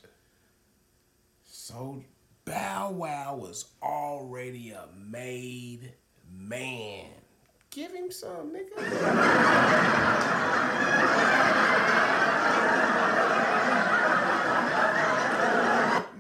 so 1.45 2.03
Bow 2.45 2.91
Wow 2.91 3.35
was 3.35 3.65
already 3.83 4.71
a 4.71 4.85
made 4.95 5.91
man. 6.31 7.07
Give 7.69 7.91
him 7.91 8.09
some, 8.09 8.53
nigga. 8.53 8.77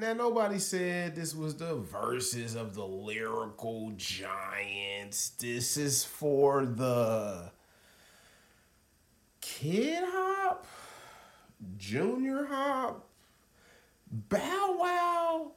Now 0.07 0.13
nobody 0.13 0.57
said 0.57 1.17
this 1.17 1.35
was 1.35 1.57
the 1.57 1.75
verses 1.75 2.55
of 2.55 2.75
the 2.75 2.87
lyrical 2.87 3.91
giants. 3.97 5.31
This 5.31 5.75
is 5.75 6.05
for 6.05 6.65
the 6.65 7.51
kid 9.41 10.05
hop, 10.07 10.65
junior 11.77 12.45
hop, 12.45 13.09
Bow 14.09 14.77
Wow 14.79 15.51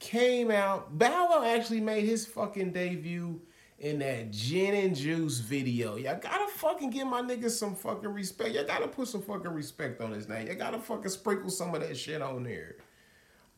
came 0.00 0.50
out. 0.50 0.96
Bow 0.96 1.28
Wow 1.28 1.44
actually 1.44 1.82
made 1.82 2.06
his 2.06 2.24
fucking 2.24 2.72
debut 2.72 3.42
in 3.78 3.98
that 3.98 4.30
Gin 4.30 4.74
and 4.74 4.96
Juice 4.96 5.40
video. 5.40 5.96
Y'all 5.96 6.18
gotta 6.18 6.50
fucking 6.52 6.88
give 6.88 7.06
my 7.06 7.20
niggas 7.20 7.50
some 7.50 7.74
fucking 7.74 8.08
respect. 8.08 8.54
Y'all 8.54 8.64
gotta 8.64 8.88
put 8.88 9.06
some 9.06 9.20
fucking 9.20 9.52
respect 9.52 10.00
on 10.00 10.12
his 10.12 10.30
name. 10.30 10.46
Y'all 10.46 10.56
gotta 10.56 10.78
fucking 10.78 11.10
sprinkle 11.10 11.50
some 11.50 11.74
of 11.74 11.82
that 11.82 11.94
shit 11.94 12.22
on 12.22 12.42
there. 12.42 12.76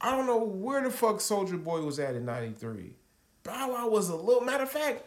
I 0.00 0.16
don't 0.16 0.26
know 0.26 0.42
where 0.42 0.82
the 0.82 0.90
fuck 0.90 1.16
Soulja 1.16 1.62
Boy 1.62 1.82
was 1.82 1.98
at 1.98 2.14
in 2.14 2.24
93. 2.24 2.94
Bow 3.42 3.72
Wow 3.72 3.88
was 3.88 4.08
a 4.08 4.16
little 4.16 4.42
matter 4.42 4.62
of 4.62 4.70
fact, 4.70 5.04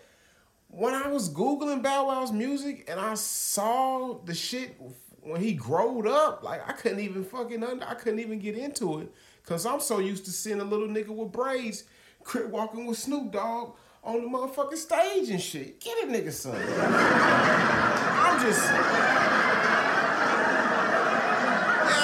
when 0.68 0.94
I 0.94 1.08
was 1.08 1.30
Googling 1.30 1.82
Bow 1.82 2.08
Wow's 2.08 2.32
music 2.32 2.86
and 2.88 3.00
I 3.00 3.14
saw 3.16 4.20
the 4.26 4.34
shit 4.34 4.76
when 5.22 5.42
he 5.42 5.54
growed 5.54 6.08
up, 6.08 6.44
like 6.44 6.68
I 6.68 6.74
couldn't 6.74 7.00
even 7.00 7.24
fucking 7.24 7.64
under, 7.64 7.86
I 7.86 7.94
couldn't 7.94 8.20
even 8.20 8.40
get 8.40 8.58
into 8.58 9.00
it. 9.00 9.12
Cause 9.46 9.66
I'm 9.66 9.80
so 9.82 10.00
used 10.00 10.26
to 10.26 10.32
seeing 10.32 10.62
a 10.62 10.64
little 10.64 10.88
nigga 10.88 11.10
with 11.10 11.32
braids 11.32 11.84
crip 12.24 12.48
walking 12.50 12.86
with 12.86 12.98
Snoop 12.98 13.32
Dogg 13.32 13.76
on 14.04 14.22
the 14.22 14.28
motherfucking 14.28 14.78
stage 14.78 15.30
and 15.30 15.42
shit. 15.42 15.80
Get 15.80 16.04
a 16.04 16.08
nigga 16.08 16.32
some. 16.32 16.56
I'm 16.56 18.42
just 18.42 18.64
you 18.64 18.74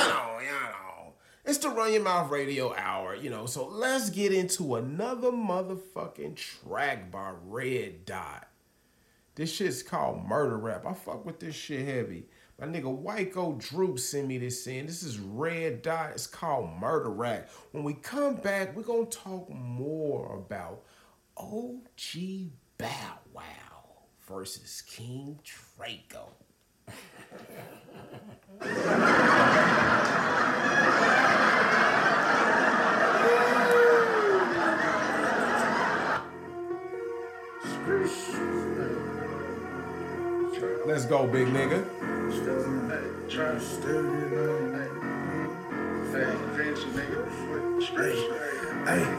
know, 0.10 0.40
you 0.42 0.52
know. 0.52 1.14
It's 1.50 1.58
the 1.58 1.70
Run 1.72 1.92
Your 1.92 2.04
Mouth 2.04 2.30
Radio 2.30 2.76
Hour, 2.76 3.16
you 3.16 3.32
know. 3.32 3.48
So 3.48 3.66
let's 3.66 4.12
get 4.12 4.32
into 4.32 4.76
another 4.76 5.32
motherfucking 5.32 6.36
track 6.36 7.10
by 7.10 7.32
Red 7.44 8.06
Dot. 8.06 8.48
This 9.34 9.52
shit's 9.52 9.82
called 9.82 10.24
Murder 10.28 10.60
Rap. 10.60 10.86
I 10.86 10.94
fuck 10.94 11.26
with 11.26 11.40
this 11.40 11.56
shit 11.56 11.88
heavy. 11.88 12.28
My 12.62 12.68
nigga 12.68 13.04
Wyco 13.04 13.58
Droop 13.58 13.98
sent 13.98 14.28
me 14.28 14.38
this 14.38 14.68
in. 14.68 14.86
This 14.86 15.02
is 15.02 15.18
Red 15.18 15.82
Dot. 15.82 16.12
It's 16.12 16.28
called 16.28 16.70
Murder 16.80 17.10
Rap. 17.10 17.50
When 17.72 17.84
we 17.84 17.96
come 17.96 18.36
back, 18.36 18.76
we're 18.76 18.84
gonna 18.84 19.06
talk 19.06 19.50
more 19.50 20.36
about 20.36 20.84
OG 21.36 22.52
Bow 22.78 23.18
Wow 23.34 24.04
versus 24.28 24.84
King 24.84 25.40
Draco. 25.44 26.30
go, 41.10 41.26
big 41.26 41.48
nigga. 41.48 41.84
Hey, 48.86 49.19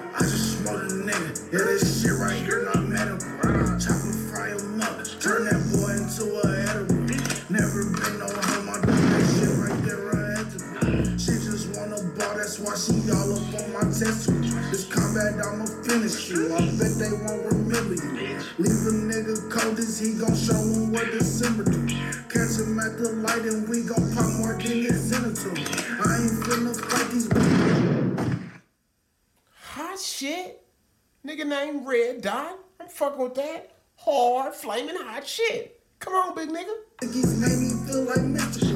shit. 35.30 35.80
Come 36.00 36.14
on, 36.14 36.34
big 36.34 36.49
nigga. 36.49 36.75
Niggas 37.02 37.38
made 37.38 37.58
me 37.62 37.70
feel 37.87 38.02
like 38.02 38.25
Mr. 38.26 38.66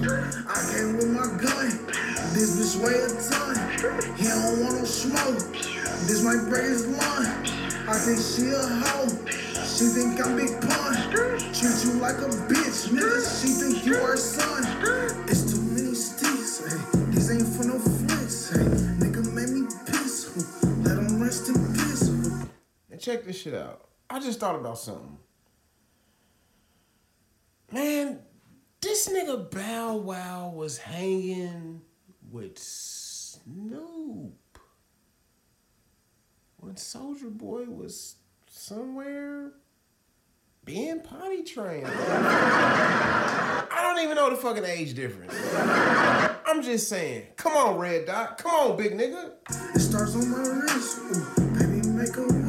I 0.47 0.59
came 0.71 0.97
with 0.97 1.11
my 1.11 1.27
gun. 1.43 1.67
This 2.31 2.55
bitch 2.55 2.79
weigh 2.79 2.95
a 2.95 3.11
ton. 3.11 3.57
He 4.17 4.29
don't 4.29 4.63
want 4.63 4.79
no 4.79 4.85
smoke. 4.85 5.53
This 6.07 6.23
might 6.23 6.49
break 6.49 6.65
his 6.65 6.87
lung. 6.87 7.27
I 7.89 7.99
think 7.99 8.21
she 8.23 8.55
a 8.55 8.63
hoe. 8.63 9.09
She 9.67 9.87
think 9.91 10.25
I'm 10.25 10.37
big 10.37 10.53
pun. 10.61 10.95
Treat 11.51 11.77
you 11.83 11.99
like 11.99 12.19
a 12.23 12.31
bitch, 12.47 12.93
nigga. 12.95 13.19
She 13.41 13.49
think 13.49 13.85
you 13.85 13.95
her 13.95 14.17
son. 14.17 14.63
It's 15.27 15.53
too 15.53 15.61
many 15.61 15.95
sticks. 15.95 16.63
Hey, 16.63 17.11
these 17.11 17.31
ain't 17.33 17.49
for 17.49 17.65
no 17.65 17.79
flicks. 17.81 18.51
Hey, 18.51 18.63
nigga 19.03 19.27
made 19.33 19.49
me 19.49 19.67
piss. 19.87 20.31
Let 20.85 20.99
him 20.99 21.21
rest 21.21 21.49
in 21.49 21.55
peace. 21.73 22.09
And 22.91 23.01
check 23.01 23.25
this 23.25 23.41
shit 23.41 23.55
out. 23.55 23.89
I 24.09 24.21
just 24.21 24.39
thought 24.39 24.55
about 24.55 24.79
something. 24.79 25.19
Man, 27.75 28.21
this 28.81 29.09
nigga 29.09 29.51
Bow 29.51 29.97
Wow 29.97 30.53
was 30.55 30.79
hanging 30.79 31.81
with 32.31 32.57
Snoop 32.57 33.41
when 36.59 36.75
Soulja 36.77 37.37
Boy 37.37 37.65
was 37.65 38.15
somewhere 38.47 39.55
being 40.65 41.01
potty 41.01 41.43
trained. 41.43 41.89
I 41.89 43.67
don't 43.83 44.05
even 44.05 44.15
know 44.15 44.31
the 44.31 44.37
fucking 44.37 44.65
age 44.65 44.95
difference. 44.95 45.35
I'm 46.47 46.63
just 46.63 46.89
saying. 46.89 47.27
Come 47.35 47.55
on, 47.55 47.77
Red 47.77 48.07
Dot. 48.07 48.39
Come 48.39 48.53
on, 48.53 48.77
big 48.77 48.93
nigga. 48.93 49.33
It 49.75 49.81
starts 49.81 50.15
on 50.15 50.31
my 50.31 50.39
wrist. 50.39 51.01
Baby, 51.59 51.89
make 51.89 52.17
a 52.17 52.44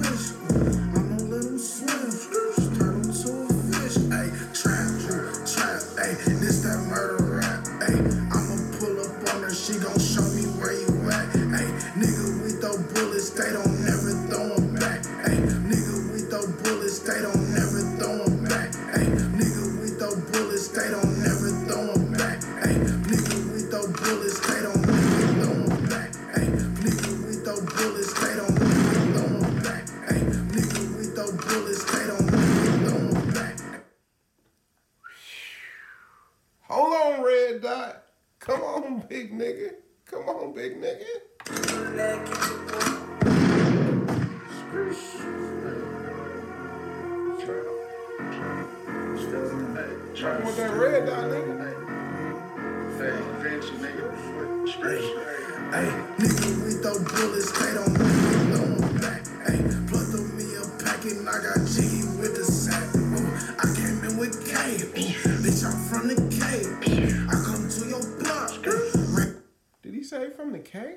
say 70.16 70.30
from 70.30 70.54
the 70.54 70.60
K? 70.60 70.96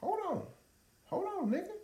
Hold 0.00 0.20
on. 0.30 0.42
Hold 1.06 1.24
on, 1.24 1.50
nigga. 1.50 1.74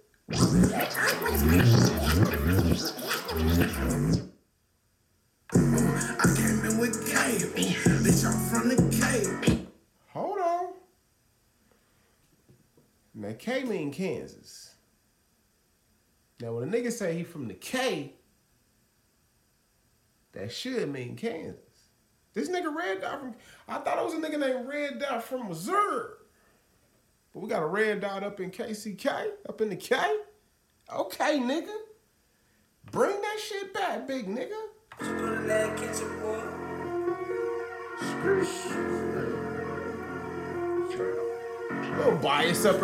I 5.50 6.34
came 6.36 6.64
in 6.64 6.78
with 6.78 7.10
K, 7.10 7.16
bitch, 7.56 8.24
I'm 8.24 8.38
from 8.48 8.68
the 8.68 8.76
K. 8.96 9.02
Hold 10.12 10.38
on. 10.38 10.66
Now 13.14 13.34
K 13.36 13.64
mean 13.64 13.92
Kansas. 13.92 14.76
Now 16.40 16.54
when 16.54 16.68
a 16.68 16.70
nigga 16.72 16.92
say 16.92 17.16
he 17.16 17.24
from 17.24 17.48
the 17.48 17.54
K, 17.54 18.12
that 20.34 20.52
should 20.52 20.92
mean 20.92 21.16
Kansas. 21.16 21.73
This 22.34 22.48
nigga 22.48 22.74
Red 22.74 23.00
Dot 23.00 23.20
from 23.20 23.34
I 23.68 23.78
thought 23.78 23.98
it 23.98 24.04
was 24.04 24.14
a 24.14 24.18
nigga 24.18 24.38
named 24.38 24.68
Red 24.68 24.98
Dot 24.98 25.22
from 25.22 25.48
Missouri. 25.48 26.10
But 27.32 27.40
we 27.40 27.48
got 27.48 27.62
a 27.62 27.66
red 27.66 28.00
dot 28.00 28.22
up 28.22 28.38
in 28.38 28.52
KCK, 28.52 29.26
up 29.48 29.60
in 29.60 29.68
the 29.68 29.76
K. 29.76 29.96
Okay, 30.92 31.38
nigga. 31.38 31.74
Bring 32.92 33.20
that 33.20 33.40
shit 33.40 33.74
back, 33.74 34.06
big 34.06 34.28
nigga. 34.28 34.52
Little 41.96 42.16
bias 42.18 42.64
up. 42.64 42.80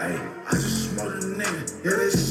Hey, 0.00 0.18
I 0.46 0.50
just 0.52 0.90
smoked 0.90 1.22
a 1.22 1.26
nigga. 1.26 2.29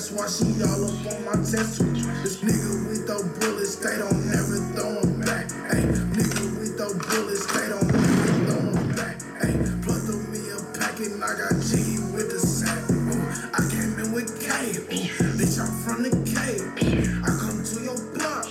That's 0.00 0.12
why 0.12 0.28
she 0.32 0.62
all 0.64 0.84
up 0.88 1.12
on 1.12 1.24
my 1.26 1.36
test 1.44 1.76
tube. 1.76 1.92
This 2.24 2.40
nigga, 2.40 2.88
we 2.88 3.04
throw 3.04 3.20
bullets. 3.36 3.76
They 3.76 3.98
don't 3.98 4.24
never 4.32 4.56
throw 4.72 4.96
'em 4.96 5.20
back. 5.20 5.50
Hey, 5.68 5.84
nigga, 6.16 6.56
we 6.58 6.68
throw 6.72 6.88
bullets. 6.96 7.44
They 7.52 7.68
don't 7.68 7.84
never 7.84 8.32
throw 8.48 8.80
'em 8.80 8.96
back. 8.96 9.20
Hey, 9.42 9.52
plug 9.84 10.00
through 10.00 10.24
me 10.32 10.40
a 10.56 10.78
packet, 10.78 11.12
and 11.12 11.22
I 11.22 11.36
got 11.36 11.52
Jiggy 11.60 11.98
with 12.16 12.30
the 12.32 12.40
sack. 12.40 12.80
Ooh, 12.88 13.28
I 13.52 13.60
came 13.68 13.92
in 14.00 14.12
with 14.12 14.40
K. 14.40 14.80
Bitch, 15.36 15.60
I'm 15.60 15.68
from 15.84 16.02
the 16.04 16.16
K. 16.24 16.64
I 17.20 17.28
come 17.36 17.62
to 17.62 17.80
your 17.84 18.00
block. 18.16 18.46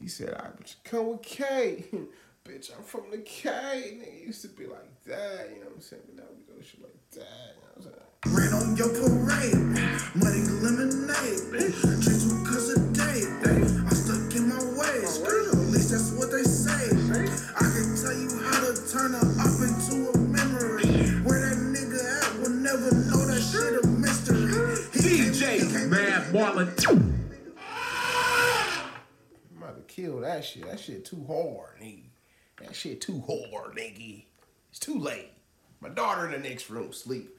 He 0.00 0.08
said, 0.08 0.32
I 0.32 0.48
come 0.82 1.08
with 1.08 1.22
K. 1.24 1.84
bitch, 2.46 2.70
I'm 2.76 2.84
from 2.84 3.10
the 3.10 3.18
K. 3.18 3.50
Nigga 3.50 4.26
used 4.26 4.42
to 4.42 4.48
be 4.48 4.66
like 4.66 5.02
that, 5.06 5.50
you 5.50 5.60
know 5.60 5.66
what 5.66 5.76
I'm 5.76 5.80
saying? 5.80 6.02
But 6.06 6.16
now 6.16 6.24
we 6.30 6.54
go 6.54 6.62
shit 6.62 6.80
like 6.80 6.94
that, 7.12 7.56
you 7.56 7.62
know 7.62 7.74
what 7.74 7.78
I'm 7.78 7.90
saying? 7.90 8.06
Rain 8.30 8.52
on 8.54 8.76
your 8.76 8.88
parade, 8.94 9.58
money 10.14 10.46
lemonade, 10.62 11.42
bitch. 11.50 11.74
Drink 11.82 12.22
two 12.22 12.38
cuz 12.46 12.70
of 12.70 12.92
day, 12.94 13.26
I'm 13.82 13.90
stuck 13.90 14.34
in 14.36 14.48
my 14.48 14.62
ways. 14.78 15.18
At 15.22 15.58
least 15.74 15.90
that's 15.90 16.12
what 16.12 16.30
they 16.30 16.42
say. 16.44 16.86
I 17.54 17.66
can 17.66 17.96
tell 17.98 18.14
you 18.14 18.30
how 18.46 18.62
to 18.62 18.74
turn 18.90 19.14
a 19.14 19.22
up 19.42 19.58
into 19.58 20.10
a 20.10 20.18
memory. 20.18 20.86
Where 21.26 21.40
that 21.42 21.58
nigga 21.58 21.98
at 21.98 22.38
will 22.38 22.50
never 22.50 22.94
know 23.10 23.26
that 23.26 23.42
shit 23.42 23.74
a 23.82 23.86
mystery. 23.86 24.86
He 24.94 25.30
DJ 25.30 25.88
Mad 25.88 26.32
Wallet. 26.32 26.86
I'm 26.88 27.26
about 29.58 29.76
to 29.76 29.82
kill 29.94 30.20
that 30.20 30.44
shit. 30.44 30.64
That 30.66 30.78
shit 30.78 31.04
too 31.04 31.24
hard, 31.26 31.80
nigga. 31.80 32.06
That 32.60 32.74
shit 32.74 33.00
too 33.00 33.22
hard, 33.26 33.76
nigga. 33.76 34.24
It's 34.70 34.78
too 34.78 34.98
late. 34.98 35.32
My 35.80 35.88
daughter 35.88 36.26
in 36.26 36.32
the 36.32 36.48
next 36.48 36.70
room 36.70 36.92
sleeping. 36.92 37.30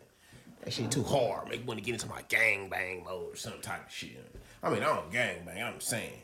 That 0.64 0.74
shit 0.74 0.92
too 0.92 1.04
hard. 1.04 1.50
Make 1.50 1.62
me 1.62 1.68
want 1.68 1.80
to 1.80 1.86
get 1.86 1.94
into 1.94 2.08
my 2.08 2.22
gang 2.30 2.70
bang 2.70 3.04
mode 3.04 3.34
or 3.34 3.36
some 3.36 3.60
type 3.62 3.88
of 3.88 3.92
shit. 3.92 4.36
I 4.62 4.70
mean, 4.70 4.84
I 4.84 4.96
don't 4.96 5.12
gang 5.12 5.46
bang. 5.46 5.64
I'm 5.64 5.80
saying. 5.80 6.22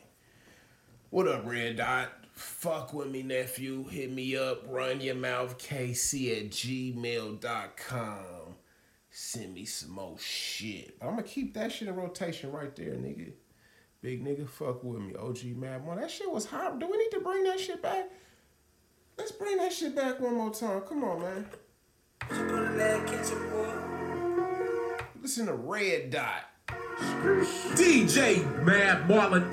What 1.10 1.28
up, 1.28 1.46
Red 1.46 1.76
Dot? 1.76 2.10
Fuck 2.32 2.92
with 2.92 3.08
me, 3.08 3.22
nephew. 3.22 3.86
Hit 3.88 4.12
me 4.12 4.36
up. 4.36 4.64
Run 4.68 5.00
your 5.00 5.14
mouth, 5.14 5.56
KC 5.58 6.38
at 6.38 6.50
gmail.com. 6.50 8.18
Send 9.10 9.54
me 9.54 9.64
some 9.64 9.90
more 9.90 10.18
shit. 10.18 10.98
But 10.98 11.06
I'm 11.06 11.12
gonna 11.12 11.22
keep 11.22 11.54
that 11.54 11.70
shit 11.70 11.86
in 11.86 11.94
rotation 11.94 12.50
right 12.50 12.74
there, 12.74 12.94
nigga. 12.94 13.32
Big 14.02 14.24
nigga, 14.24 14.48
fuck 14.48 14.82
with 14.82 15.00
me. 15.00 15.14
OG 15.14 15.56
Mad 15.56 15.86
One. 15.86 16.00
That 16.00 16.10
shit 16.10 16.30
was 16.30 16.44
hot. 16.44 16.78
Do 16.80 16.86
we 16.86 16.98
need 16.98 17.10
to 17.12 17.20
bring 17.20 17.44
that 17.44 17.60
shit 17.60 17.80
back? 17.80 18.10
Let's 19.16 19.32
bring 19.32 19.56
that 19.58 19.72
shit 19.72 19.94
back 19.94 20.20
one 20.20 20.36
more 20.36 20.50
time. 20.50 20.80
Come 20.82 21.04
on, 21.04 21.20
man. 21.20 21.46
Listen 25.22 25.46
to 25.46 25.54
Red 25.54 26.10
Dot. 26.10 26.42
DJ 27.74 28.44
Mad 28.64 29.08
Marlon. 29.08 29.52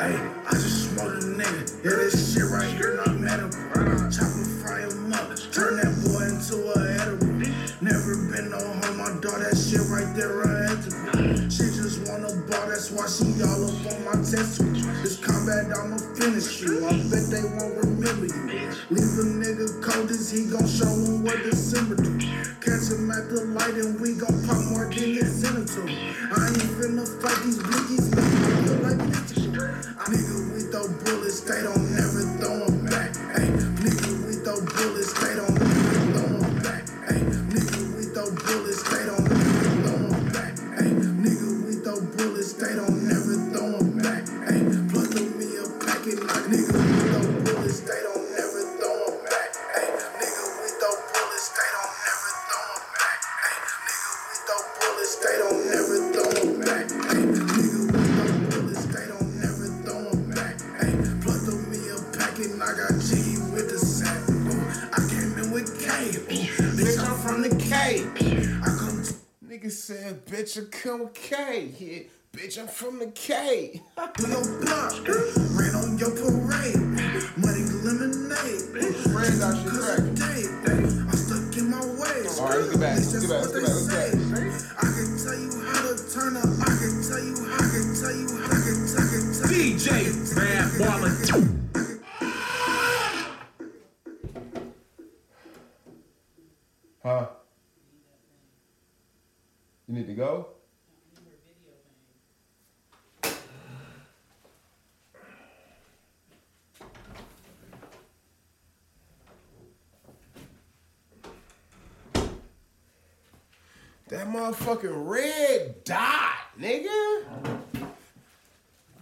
Hey, 0.00 0.16
I 0.46 0.52
just 0.52 0.90
smoked 0.90 1.22
a 1.22 1.26
nigga. 1.26 1.84
Yeah, 1.84 1.90
this 1.90 2.34
shit 2.34 2.44
right 2.44 2.70
here 2.76 2.96
not 2.96 3.14
medical. 3.16 3.50
Chop 4.10 4.28
a 4.28 4.44
fry 4.62 4.80
him 4.80 5.12
up, 5.12 5.28
turn 5.52 5.76
that 5.76 5.92
boy 6.04 6.24
into 6.24 6.56
a 6.72 6.74
edible. 7.00 7.30
Never 7.82 8.14
been 8.30 8.50
no 8.50 8.58
home, 8.58 8.98
my 8.98 9.08
dog, 9.20 9.40
that 9.40 9.56
shit 9.56 9.80
right 9.88 10.14
there 10.16 10.42
unethical. 10.42 10.59
That's 12.90 13.20
why 13.20 13.26
she 13.26 13.42
all 13.42 13.64
up 13.64 13.92
on 13.92 14.04
my 14.04 14.12
testicles. 14.12 14.84
This 15.02 15.18
combat, 15.18 15.66
I'ma 15.76 15.96
finish 16.16 16.60
you. 16.60 16.86
I 16.86 16.92
bet 17.10 17.30
they 17.30 17.42
won't 17.42 17.76
remember 17.76 18.26
you. 18.26 18.70
Leave 18.90 19.18
a 19.18 19.26
nigga 19.26 19.82
cold 19.82 20.10
as 20.10 20.30
he 20.30 20.46
gon' 20.46 20.66
show 20.66 20.86
him 20.86 21.24
what 21.24 21.42
December 21.42 21.96
do. 21.96 22.18
Catch 22.60 22.90
him 22.90 23.10
at 23.10 23.28
the 23.28 23.44
light 23.54 23.74
and 23.74 24.00
we 24.00 24.14
gon' 24.14 24.39
bitch, 72.50 72.58
I'm 72.58 72.66
from 72.66 72.98
the 72.98 73.06
K. 73.12 73.80
to 73.96 74.28
your 74.28 74.42
block. 74.60 74.92
Ran 75.54 75.74
on 75.76 75.98
your 75.98 76.10
parade. 76.10 76.76
Money 77.38 77.62
lemonade. 77.84 78.66
Red 79.14 79.38
Dot 79.38 79.54
shit 79.56 79.70
Cause 79.70 79.86
cracking. 79.86 80.08
of 80.08 80.18
day, 80.18 80.42
I'm 80.66 81.12
stuck 81.14 81.56
in 81.56 81.70
my 81.70 81.78
ways. 81.78 82.38
All 82.40 82.48
right, 82.48 82.58
let's 82.58 82.70
get 82.70 82.80
back, 82.80 82.96
let's 82.96 83.12
get 83.20 83.30
back, 83.30 83.40
let's 83.40 83.54
get 83.54 83.62
back, 83.62 83.70
let's 83.70 83.86
say. 83.90 84.10
I 84.76 84.88
can 84.90 85.10
tell 85.22 85.38
you 85.38 85.50
how 85.62 85.80
to 85.86 85.94
turn 86.10 86.36
up. 86.36 86.50
I 86.60 86.74
can 86.74 86.94
tell 87.06 87.22
you, 87.22 87.34
I 87.46 87.62
can 87.70 87.86
tell 87.94 88.14
you, 88.18 88.26
I 88.34 88.58
can, 88.66 88.78
I 88.90 89.06
can 89.06 89.22
tell 89.38 89.50
you. 89.52 89.78
DJ 89.78 89.86
Mad 90.34 90.66
Marlon. 90.80 91.16
Huh? 97.02 97.26
You 99.88 99.94
need 99.94 100.06
to 100.06 100.14
go? 100.14 100.59
That 114.20 114.28
motherfucking 114.28 115.08
red 115.08 115.82
dot, 115.82 116.34
nigga. 116.60 117.24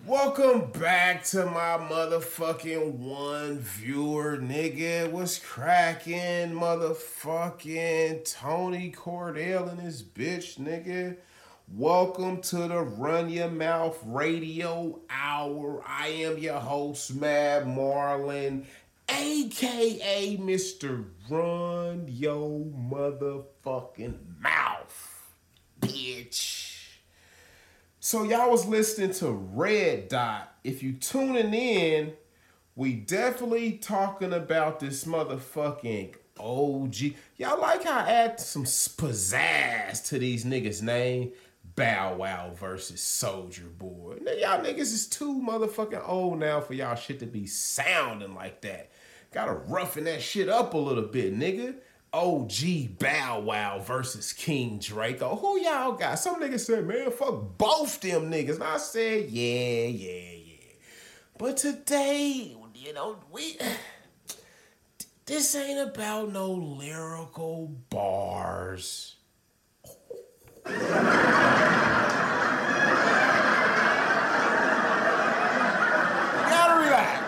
Welcome 0.07 0.71
back 0.71 1.25
to 1.25 1.45
my 1.47 1.77
motherfucking 1.91 2.93
one 2.99 3.59
viewer, 3.59 4.39
nigga. 4.39 5.11
What's 5.11 5.41
cracking, 5.41 6.53
motherfucking 6.53 8.33
Tony 8.33 8.93
Cordell 8.93 9.69
and 9.69 9.81
his 9.81 10.05
bitch, 10.05 10.57
nigga? 10.61 11.17
Welcome 11.75 12.41
to 12.43 12.69
the 12.69 12.79
Run 12.79 13.29
Your 13.29 13.51
Mouth 13.51 14.01
Radio 14.07 15.01
Hour. 15.11 15.83
I 15.85 16.11
am 16.11 16.39
your 16.39 16.61
host, 16.61 17.17
Mad 17.17 17.65
Marlon, 17.65 18.67
aka 19.09 20.37
Mr. 20.37 21.07
Run 21.29 22.05
Your 22.07 22.61
Motherfucking 22.61 24.19
Mouth, 24.41 25.35
bitch. 25.81 26.77
So 28.09 28.23
y'all 28.23 28.51
was 28.51 28.65
listening 28.65 29.13
to 29.17 29.33
Red 29.33 30.09
Dot. 30.09 30.51
If 30.65 30.83
you 30.83 30.95
tuning 30.95 31.53
in, 31.53 32.15
we 32.75 32.95
definitely 32.95 33.73
talking 33.73 34.33
about 34.33 34.81
this 34.81 35.05
motherfucking 35.05 36.15
OG. 36.41 37.15
Y'all 37.37 37.61
like 37.61 37.85
how 37.85 37.99
I 37.99 38.11
add 38.11 38.41
some 38.41 38.65
pizzazz 38.65 40.09
to 40.09 40.19
these 40.19 40.47
niggas' 40.47 40.81
name? 40.81 41.33
Bow 41.77 42.15
Wow 42.15 42.53
versus 42.59 43.03
Soulja 43.03 43.77
Boy. 43.77 44.17
Now, 44.23 44.33
y'all 44.33 44.65
niggas 44.65 44.95
is 44.95 45.07
too 45.07 45.43
motherfucking 45.47 46.09
old 46.09 46.39
now 46.39 46.63
for 46.63 46.73
y'all 46.73 46.95
shit 46.95 47.21
to 47.21 47.27
be 47.27 47.47
sounding 47.47 48.35
like 48.35 48.63
that. 48.63 48.91
Gotta 49.35 49.53
roughen 49.53 50.05
that 50.05 50.23
shit 50.23 50.49
up 50.49 50.73
a 50.73 50.79
little 50.79 51.05
bit, 51.05 51.39
nigga. 51.39 51.75
OG 52.13 52.99
Bow 52.99 53.41
Wow 53.41 53.81
versus 53.81 54.33
King 54.33 54.79
Draco. 54.79 55.37
Who 55.37 55.61
y'all 55.61 55.93
got? 55.93 56.19
Some 56.19 56.41
niggas 56.41 56.61
said, 56.61 56.87
man, 56.87 57.11
fuck 57.11 57.59
both 57.59 58.01
them 58.01 58.31
niggas. 58.31 58.55
And 58.55 58.65
I 58.65 58.79
said, 58.79 59.31
yeah, 59.31 59.87
yeah, 59.87 60.33
yeah. 60.33 60.55
But 61.37 61.57
today, 61.59 62.57
you 62.75 62.93
know, 62.93 63.19
we 63.31 63.59
this 65.27 65.55
ain't 65.55 65.79
about 65.79 66.33
no 66.33 66.53
lyrical 66.53 67.67
bars. 67.91 69.17
You 70.67 70.75
gotta 76.49 76.81
relax. 76.83 77.19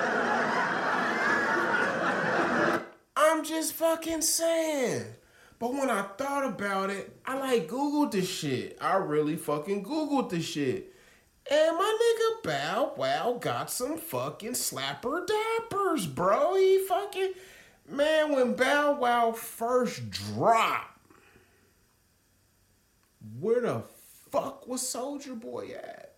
I'm 3.41 3.47
just 3.47 3.73
fucking 3.73 4.21
saying. 4.21 5.07
But 5.59 5.73
when 5.73 5.89
I 5.89 6.03
thought 6.03 6.45
about 6.45 6.91
it, 6.91 7.17
I 7.25 7.39
like 7.39 7.69
Googled 7.69 8.11
this 8.11 8.29
shit. 8.29 8.77
I 8.83 8.97
really 8.97 9.37
fucking 9.37 9.83
Googled 9.83 10.29
this 10.29 10.45
shit. 10.45 10.95
And 11.51 11.75
my 11.75 11.99
nigga 12.03 12.43
Bow 12.45 12.93
Wow 12.99 13.39
got 13.41 13.71
some 13.71 13.97
fucking 13.97 14.53
slapper 14.53 15.27
dappers, 15.27 16.15
bro. 16.15 16.55
He 16.57 16.85
fucking. 16.87 17.33
Man, 17.89 18.33
when 18.33 18.57
Bow 18.57 18.99
Wow 19.01 19.33
first 19.33 20.11
dropped, 20.11 21.01
where 23.41 23.63
the 23.63 23.85
fuck 24.31 24.69
was 24.69 24.83
Soulja 24.83 25.41
Boy 25.41 25.71
at? 25.83 26.13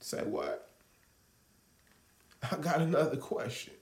Say 0.00 0.22
what? 0.22 0.69
I 2.42 2.56
got 2.56 2.80
another 2.80 3.16
question. 3.16 3.74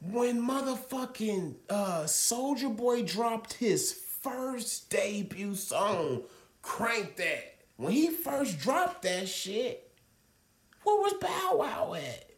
When 0.00 0.42
motherfucking 0.42 1.54
uh 1.70 2.02
Soulja 2.04 2.74
Boy 2.74 3.02
dropped 3.02 3.54
his 3.54 3.92
first 3.92 4.90
debut 4.90 5.54
song, 5.54 6.22
Crank 6.60 7.16
That. 7.16 7.56
When 7.76 7.92
he 7.92 8.10
first 8.10 8.58
dropped 8.58 9.02
that 9.02 9.28
shit, 9.28 9.90
where 10.82 10.96
was 10.96 11.14
Bow 11.14 11.56
Wow 11.56 11.94
at? 11.94 12.32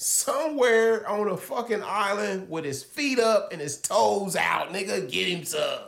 somewhere 0.00 1.04
on 1.08 1.26
a 1.26 1.36
fucking 1.36 1.82
island 1.82 2.48
with 2.48 2.64
his 2.64 2.84
feet 2.84 3.18
up 3.18 3.52
and 3.52 3.60
his 3.60 3.80
toes 3.80 4.36
out. 4.36 4.72
Nigga, 4.72 5.10
get 5.10 5.26
him 5.26 5.44
some. 5.44 5.80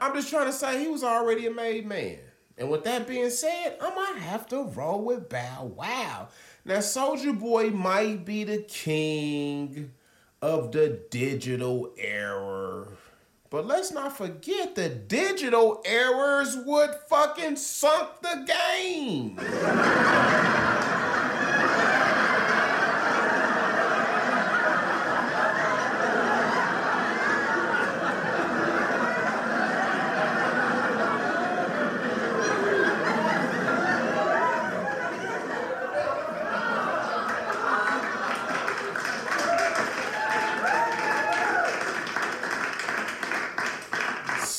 I'm 0.00 0.14
just 0.14 0.30
trying 0.30 0.46
to 0.46 0.52
say 0.52 0.80
he 0.80 0.86
was 0.86 1.02
already 1.02 1.48
a 1.48 1.50
made 1.50 1.86
man. 1.86 2.18
And 2.60 2.70
with 2.70 2.84
that 2.84 3.08
being 3.08 3.30
said, 3.30 3.78
I 3.80 3.94
might 3.94 4.20
have 4.20 4.46
to 4.48 4.64
roll 4.64 5.02
with 5.02 5.30
Bow 5.30 5.72
Wow. 5.74 6.28
Now, 6.66 6.76
Soulja 6.76 7.36
Boy 7.36 7.70
might 7.70 8.26
be 8.26 8.44
the 8.44 8.58
king 8.58 9.92
of 10.42 10.70
the 10.70 11.00
digital 11.08 11.94
era. 11.96 12.86
But 13.48 13.66
let's 13.66 13.90
not 13.92 14.14
forget 14.14 14.74
the 14.74 14.90
digital 14.90 15.80
errors 15.86 16.54
would 16.66 16.90
fucking 17.08 17.56
sunk 17.56 18.20
the 18.20 18.46
game. 18.46 19.38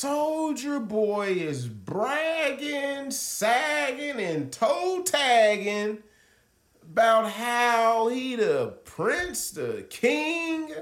Soulja 0.02 0.86
Boy 0.86 1.28
is 1.28 1.68
bragging, 1.68 3.10
sagging, 3.10 4.20
and 4.20 4.52
toe 4.52 5.02
tagging 5.04 5.98
about 6.82 7.30
how 7.30 8.08
he 8.08 8.36
the 8.36 8.78
prince, 8.84 9.52
the 9.52 9.86
king 9.88 10.74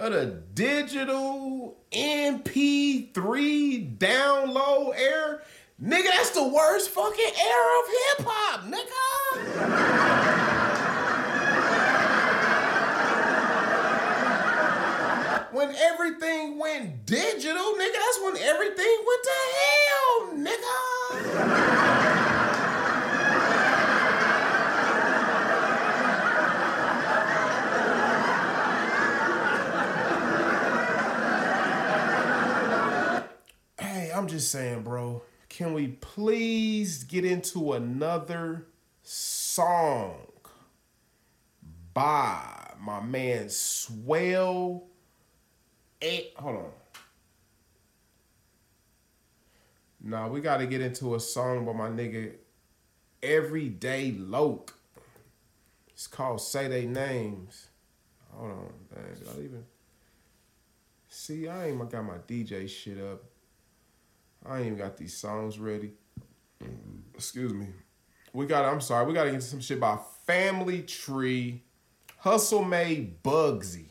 of 0.00 0.12
the 0.12 0.26
digital 0.54 1.76
MP3 1.92 3.98
download 3.98 4.96
era. 4.96 5.40
Nigga, 5.82 6.08
that's 6.14 6.30
the 6.30 6.48
worst 6.48 6.88
fucking 6.90 7.24
era 7.24 7.78
of 7.78 7.86
hip 7.88 8.26
hop, 8.26 8.64
nigga. 8.64 9.00
when 15.52 15.74
everything 15.74 16.58
went 16.58 17.04
digital, 17.06 17.74
nigga, 17.74 17.92
that's 17.92 18.20
when 18.22 18.36
everything 18.38 19.04
went 19.06 19.22
to 19.24 19.30
hell, 19.58 20.32
nigga. 20.36 20.76
hey, 33.80 34.09
I'm 34.20 34.28
just 34.28 34.50
saying, 34.50 34.82
bro. 34.82 35.22
Can 35.48 35.72
we 35.72 35.86
please 35.86 37.04
get 37.04 37.24
into 37.24 37.72
another 37.72 38.66
song 39.02 40.26
by 41.94 42.74
my 42.78 43.00
man 43.00 43.48
Swell? 43.48 44.84
Eight, 46.02 46.34
hold 46.36 46.56
on. 46.56 46.70
Nah, 50.02 50.28
we 50.28 50.42
got 50.42 50.58
to 50.58 50.66
get 50.66 50.82
into 50.82 51.14
a 51.14 51.20
song 51.20 51.64
by 51.64 51.72
my 51.72 51.88
nigga 51.88 52.34
Everyday 53.22 54.12
Loke. 54.12 54.74
It's 55.88 56.06
called 56.06 56.42
Say 56.42 56.68
They 56.68 56.84
Names. 56.84 57.68
Hold 58.32 58.50
on, 58.50 58.72
dang, 58.94 59.14
did 59.14 59.28
I 59.28 59.44
even 59.44 59.64
see? 61.08 61.48
I 61.48 61.68
ain't 61.68 61.90
got 61.90 62.04
my 62.04 62.18
DJ 62.28 62.68
shit 62.68 63.00
up. 63.00 63.29
I 64.46 64.58
ain't 64.58 64.66
even 64.66 64.78
got 64.78 64.96
these 64.96 65.16
songs 65.16 65.58
ready. 65.58 65.92
Excuse 67.14 67.52
me. 67.52 67.66
We 68.32 68.46
got. 68.46 68.64
I'm 68.64 68.80
sorry. 68.80 69.06
We 69.06 69.14
got 69.14 69.24
to 69.24 69.32
get 69.32 69.42
some 69.42 69.60
shit 69.60 69.80
by 69.80 69.98
Family 70.26 70.82
Tree, 70.82 71.62
Hustle 72.18 72.64
Made 72.64 73.22
Bugsy. 73.22 73.86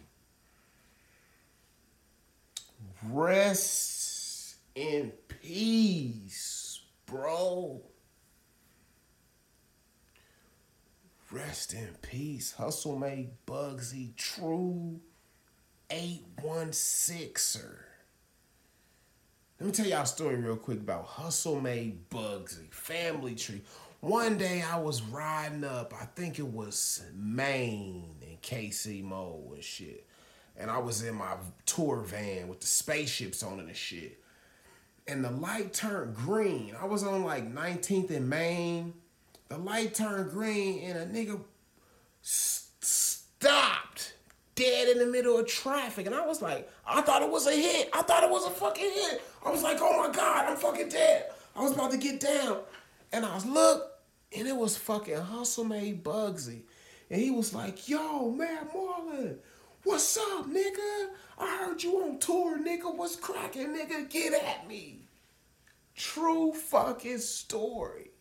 Rest 3.08 4.56
in 4.76 5.14
peace, 5.28 6.82
bro. 7.06 7.82
Rest 11.32 11.74
in 11.74 11.96
peace. 12.02 12.54
Hustle 12.54 12.98
made 12.98 13.30
Bugsy 13.46 14.16
True 14.16 15.00
816er. 15.90 17.76
Let 19.60 19.66
me 19.68 19.72
tell 19.74 19.88
y'all 19.88 20.04
a 20.04 20.06
story 20.06 20.36
real 20.38 20.56
quick 20.56 20.80
about 20.80 21.06
Hustle 21.06 21.60
Made 21.60 22.10
Bugsy, 22.10 22.72
Family 22.72 23.36
Tree. 23.36 23.62
One 24.00 24.38
day 24.38 24.62
I 24.62 24.80
was 24.80 25.02
riding 25.02 25.66
up, 25.66 25.94
I 25.94 26.06
think 26.06 26.40
it 26.40 26.48
was 26.48 27.04
Maine 27.14 28.16
and 28.26 28.42
KC 28.42 29.04
Mo 29.04 29.52
and 29.54 29.64
shit 29.64 30.06
and 30.60 30.70
I 30.70 30.78
was 30.78 31.04
in 31.04 31.16
my 31.16 31.36
tour 31.66 32.02
van 32.02 32.50
with 32.50 32.60
the 32.60 32.68
spaceships 32.68 33.42
on 33.42 33.60
it 33.60 33.66
and 33.68 33.76
shit. 33.76 34.20
And 35.08 35.24
the 35.24 35.32
light 35.32 35.74
turned 35.74 36.16
green. 36.16 36.76
I 36.80 36.86
was 36.86 37.04
on 37.04 37.24
like 37.24 37.52
19th 37.52 38.12
in 38.12 38.30
Maine. 38.30 38.94
The 39.48 39.58
light 39.58 39.96
turned 39.96 40.30
green 40.30 40.84
and 40.84 41.00
a 41.00 41.06
nigga 41.06 41.40
s- 42.24 42.68
stopped 42.82 44.14
dead 44.60 44.90
in 44.90 45.00
the 45.00 45.06
middle 45.06 45.38
of 45.38 45.48
traffic. 45.48 46.06
And 46.06 46.14
I 46.14 46.26
was 46.26 46.42
like, 46.42 46.70
I 46.86 47.02
thought 47.02 47.22
it 47.22 47.32
was 47.32 47.48
a 47.48 47.52
hit. 47.52 47.90
I 47.94 48.02
thought 48.02 48.24
it 48.24 48.30
was 48.30 48.46
a 48.46 48.50
fucking 48.50 48.92
hit. 48.94 49.22
I 49.46 49.50
was 49.50 49.64
like, 49.64 49.78
oh 49.80 50.06
my 50.06 50.14
God, 50.14 50.46
I'm 50.46 50.58
fucking 50.58 50.90
dead. 50.90 51.26
I 51.56 51.64
was 51.64 51.72
about 51.72 51.92
to 51.92 51.98
get 51.98 52.20
down. 52.20 52.60
And 53.14 53.26
I 53.26 53.34
was 53.34 53.46
look, 53.46 53.92
and 54.38 54.48
it 54.48 54.56
was 54.56 54.78
fucking 54.78 55.16
Hustle 55.16 55.64
Made 55.64 56.04
Bugsy. 56.04 56.62
And 57.10 57.22
he 57.22 57.32
was 57.32 57.54
like, 57.54 57.88
yo, 57.88 58.30
Mad 58.30 58.70
Marlon, 58.72 59.38
What's 59.84 60.18
up, 60.18 60.46
nigga? 60.46 61.08
I 61.38 61.64
heard 61.64 61.82
you 61.82 62.04
on 62.04 62.20
tour, 62.20 62.60
nigga. 62.60 62.94
What's 62.94 63.16
cracking, 63.16 63.70
nigga? 63.70 64.10
Get 64.10 64.34
at 64.34 64.68
me. 64.68 65.08
True 65.96 66.52
fucking 66.52 67.20
story. 67.20 68.12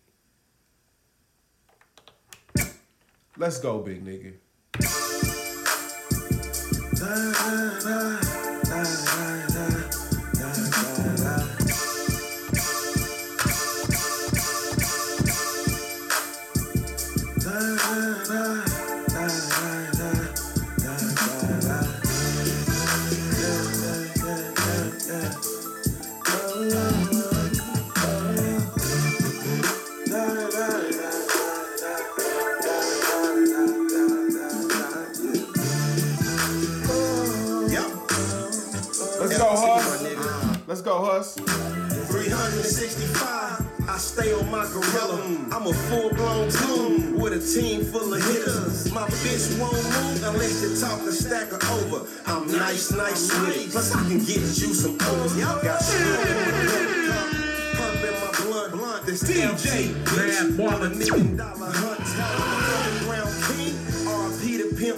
Let's 3.37 3.59
go, 3.61 3.81
big 3.81 4.05
nigga. 4.05 4.35
Let's 7.01 7.79
go, 40.88 41.05
Huss. 41.05 41.35
365, 41.35 43.88
I 43.88 43.98
stay 43.98 44.33
on 44.33 44.51
my 44.51 44.66
gorilla. 44.72 45.20
I'm 45.53 45.66
a 45.66 45.74
full 45.74 46.09
blown 46.14 46.48
goon 46.48 47.20
with 47.20 47.35
a 47.35 47.40
team 47.40 47.85
full 47.85 48.14
of 48.14 48.24
hitters. 48.24 48.90
My 48.90 49.07
bitch 49.20 49.61
won't 49.61 49.74
move 49.74 50.24
unless 50.24 50.62
you 50.62 50.74
talk 50.81 51.03
a 51.03 51.12
stack 51.12 51.53
of 51.53 51.62
over. 51.70 52.07
I'm 52.27 52.51
nice, 52.51 52.90
nice, 52.90 53.29
sweet. 53.29 53.70
Plus, 53.70 53.94
I 53.94 54.01
can 54.09 54.20
get 54.20 54.40
you 54.40 54.72
some 54.72 54.94
overs. 54.94 55.37
Y'all 55.37 55.62
got 55.62 55.85
shit 55.85 56.01
on 56.01 56.24
the 56.24 56.33
Pump 57.77 58.03
in 58.09 58.14
my 58.22 58.31
blunt, 58.42 58.72
blunt. 58.72 59.05
This 59.05 59.22
DJ 59.22 59.92
Mad 60.16 60.57
Marlon. 60.57 60.96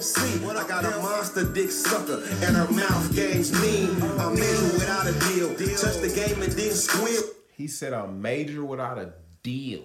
RP 0.00 0.40
to 0.40 0.40
Pimp 0.40 0.68
got 0.68 0.84
a 0.84 0.90
monster 1.02 1.44
dick 1.44 1.70
sucker, 1.70 2.22
and 2.42 2.56
her 2.56 2.70
mouth 2.72 3.14
games 3.14 3.52
mean. 3.60 3.90
I'm 4.18 4.32
in 4.32 4.60
without 4.72 5.06
a 5.06 5.12
deal. 5.28 5.48
Touch 5.76 5.96
the 6.00 6.08
game 6.14 6.40
and 6.42 6.56
didn't 6.56 6.76
squeal. 6.76 7.22
He 7.52 7.66
said 7.66 7.92
a 7.92 8.08
major 8.08 8.64
without 8.64 8.98
a 8.98 9.12
deal. 9.42 9.84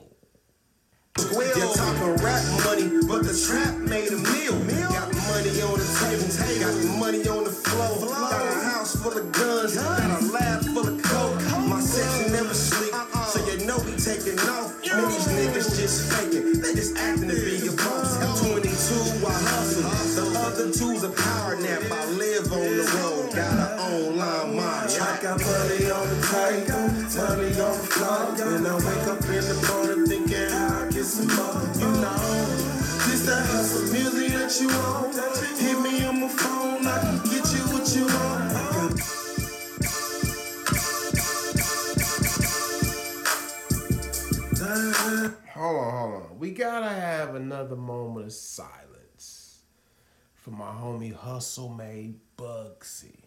You're 1.18 1.74
talking 1.74 2.16
rap 2.24 2.44
money, 2.64 2.88
but 3.08 3.24
the 3.24 3.36
trap 3.36 3.76
made 3.76 4.08
a 4.08 4.18
meal. 4.18 4.56
Got 4.88 5.14
money 5.28 5.52
on 5.64 5.80
the 5.80 5.88
table, 6.00 6.28
got 6.64 7.00
money 7.00 7.28
on 7.28 7.44
the 7.44 7.52
floor. 7.52 8.08
Got 8.08 8.42
a 8.42 8.60
house 8.64 8.96
full 8.96 9.18
of 9.18 9.32
guns, 9.32 9.76
got 9.76 10.22
a 10.22 10.26
lab 10.32 10.64
full 10.64 10.88
of 10.88 11.04
coke. 11.04 11.42
My 11.68 11.80
section 11.82 12.32
never 12.32 12.54
sleep, 12.54 12.54
so 12.54 12.54
you 12.54 12.55
know 13.78 13.86
we 13.86 13.98
taking 13.98 14.40
off. 14.40 14.80
Man, 14.86 15.10
these 15.10 15.28
niggas 15.28 15.76
just 15.76 16.12
faking. 16.12 16.62
They 16.62 16.74
just 16.76 16.96
acting 16.98 17.30
to 17.30 17.36
be 17.36 17.68
boss. 17.76 18.18
22, 18.42 19.26
I 19.26 19.32
hustle. 19.32 19.84
The 20.16 20.40
other 20.40 20.72
two's 20.72 21.04
a 21.04 21.10
power 21.10 21.56
nap. 21.56 21.84
I 21.92 22.06
live 22.12 22.52
on 22.52 22.60
the 22.60 22.86
road. 22.96 23.36
Got 23.36 23.54
an 23.54 23.80
online 23.80 24.56
mind. 24.56 24.90
I 25.02 25.20
got 25.22 25.40
money 25.40 25.92
on 25.92 26.08
the 26.10 26.20
table, 26.32 26.88
money 27.20 27.52
on 27.60 27.74
the 27.76 27.88
floor. 27.92 28.52
When 28.52 28.66
I 28.66 28.76
wake 28.76 29.08
up 29.08 29.24
in 29.26 29.44
the 29.44 29.58
morning 29.68 30.06
thinking 30.08 30.52
I 30.52 30.90
get 30.92 31.06
some 31.06 31.28
more, 31.28 31.64
you 31.76 31.92
know. 32.02 32.76
This 33.06 33.26
that 33.26 33.46
hustle 33.48 33.92
music 33.92 34.32
that 34.38 34.52
you 34.60 34.68
want. 34.68 35.16
Hit 35.60 35.80
me 35.82 36.06
on 36.06 36.22
my 36.22 36.28
gotta 46.66 46.90
have 46.90 47.36
another 47.36 47.76
moment 47.76 48.26
of 48.26 48.34
silence 48.34 49.60
for 50.34 50.50
my 50.50 50.72
homie 50.72 51.14
Hustle 51.14 51.70
Made 51.70 52.16
Bugsy. 52.40 53.20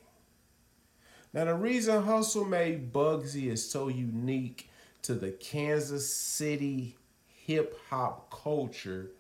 Now, 1.33 1.45
the 1.45 1.55
reason 1.55 2.03
Hustle 2.03 2.45
Made 2.45 2.93
Bugsy 2.93 3.47
is 3.47 3.71
so 3.71 3.87
unique 3.87 4.69
to 5.03 5.15
the 5.15 5.31
Kansas 5.31 6.13
City 6.13 6.97
hip 7.29 7.79
hop 7.89 8.29
culture 8.29 9.13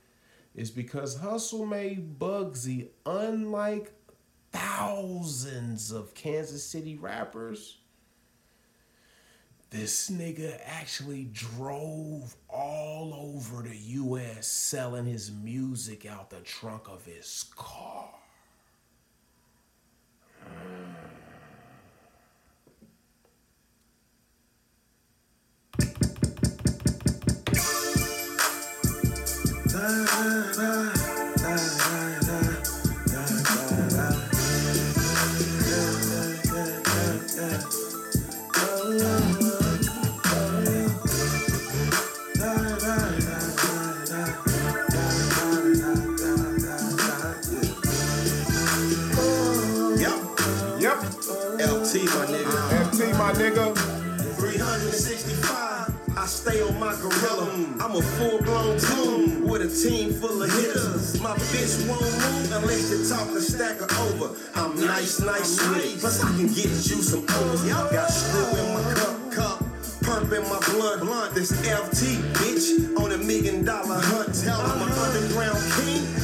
is 0.53 0.73
because 0.73 1.19
Hustle 1.19 1.65
Made 1.65 2.19
Bugsy, 2.19 2.89
unlike 3.07 3.93
thousands 4.51 5.93
of 5.93 6.15
Kansas 6.15 6.65
City 6.65 6.97
rappers, 6.97 7.78
this 9.71 10.11
nigga 10.11 10.59
actually 10.65 11.25
drove 11.33 12.35
all 12.49 13.13
over 13.15 13.63
the 13.63 13.77
US 13.77 14.47
selling 14.47 15.05
his 15.05 15.31
music 15.31 16.07
out 16.07 16.31
the 16.31 16.41
trunk 16.41 16.89
of 16.89 17.05
his 17.05 17.45
car. 17.55 18.09
Yup, 30.59 31.18
a 57.99 58.03
full 58.03 58.39
blown 58.43 58.79
goon 58.79 59.49
with 59.49 59.63
a 59.63 59.69
team 59.69 60.13
full 60.13 60.43
of 60.43 60.51
hitters. 60.53 61.21
My 61.21 61.35
bitch 61.51 61.89
won't 61.89 62.01
move 62.01 62.53
unless 62.53 62.91
you 62.91 63.09
talk 63.09 63.29
a 63.35 63.41
stack 63.41 63.81
of 63.81 63.91
over. 63.99 64.37
I'm 64.55 64.79
nice, 64.79 65.21
nice 65.21 65.59
sweet. 65.59 65.99
Plus, 65.99 66.23
I 66.23 66.29
can 66.37 66.47
get 66.47 66.71
you 66.71 67.03
some 67.03 67.25
overs. 67.29 67.65
Got 67.65 68.11
screw 68.11 68.47
in 68.57 68.75
my 68.75 68.95
cup, 68.95 69.33
cup. 69.33 69.59
Pump 70.05 70.33
in 70.33 70.43
my 70.43 70.61
blunt, 70.71 71.01
blunt. 71.03 71.35
This 71.35 71.51
FT, 71.53 72.23
bitch, 72.39 72.97
on 73.03 73.13
a 73.13 73.19
million 73.19 73.65
dollar 73.65 74.01
hunt. 74.01 74.47
I'm 74.47 74.83
an 74.83 74.93
underground 74.93 75.59
king. 75.75 76.18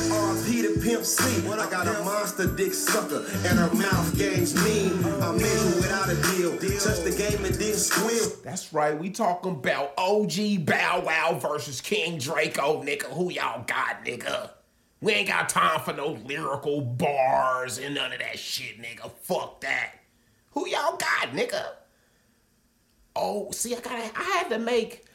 Pimp 0.84 1.02
C. 1.06 1.48
I 1.48 1.70
got 1.70 1.86
a 1.88 2.04
monster 2.04 2.46
dick 2.46 2.74
sucker, 2.74 3.24
and 3.48 3.58
her 3.58 3.74
mouth 3.74 4.18
game's 4.18 4.54
mean. 4.62 5.02
I 5.22 5.32
measure 5.32 5.76
without 5.76 6.10
a 6.10 6.14
deal. 6.36 6.52
Touch 6.78 7.00
the 7.00 7.14
game 7.16 7.42
and 7.42 7.58
didn't 7.58 7.78
squeal. 7.78 8.30
That's 8.44 8.70
right, 8.70 8.98
we 8.98 9.08
talking 9.08 9.52
about 9.52 9.94
OG 9.96 10.66
Bow 10.66 11.02
Wow 11.06 11.38
versus 11.40 11.80
King 11.80 12.18
Draco, 12.18 12.82
nigga. 12.82 13.04
Who 13.04 13.32
y'all 13.32 13.64
got, 13.64 14.04
nigga? 14.04 14.50
We 15.00 15.12
ain't 15.14 15.28
got 15.28 15.48
time 15.48 15.80
for 15.80 15.94
no 15.94 16.18
lyrical 16.26 16.82
bars 16.82 17.78
and 17.78 17.94
none 17.94 18.12
of 18.12 18.18
that 18.18 18.38
shit, 18.38 18.78
nigga. 18.78 19.10
Fuck 19.22 19.62
that. 19.62 19.94
Who 20.50 20.68
y'all 20.68 20.98
got, 20.98 21.32
nigga? 21.32 21.64
Oh, 23.16 23.50
see, 23.52 23.74
I 23.74 23.80
gotta, 23.80 24.10
I 24.18 24.22
had 24.22 24.50
to 24.50 24.58
make 24.58 25.06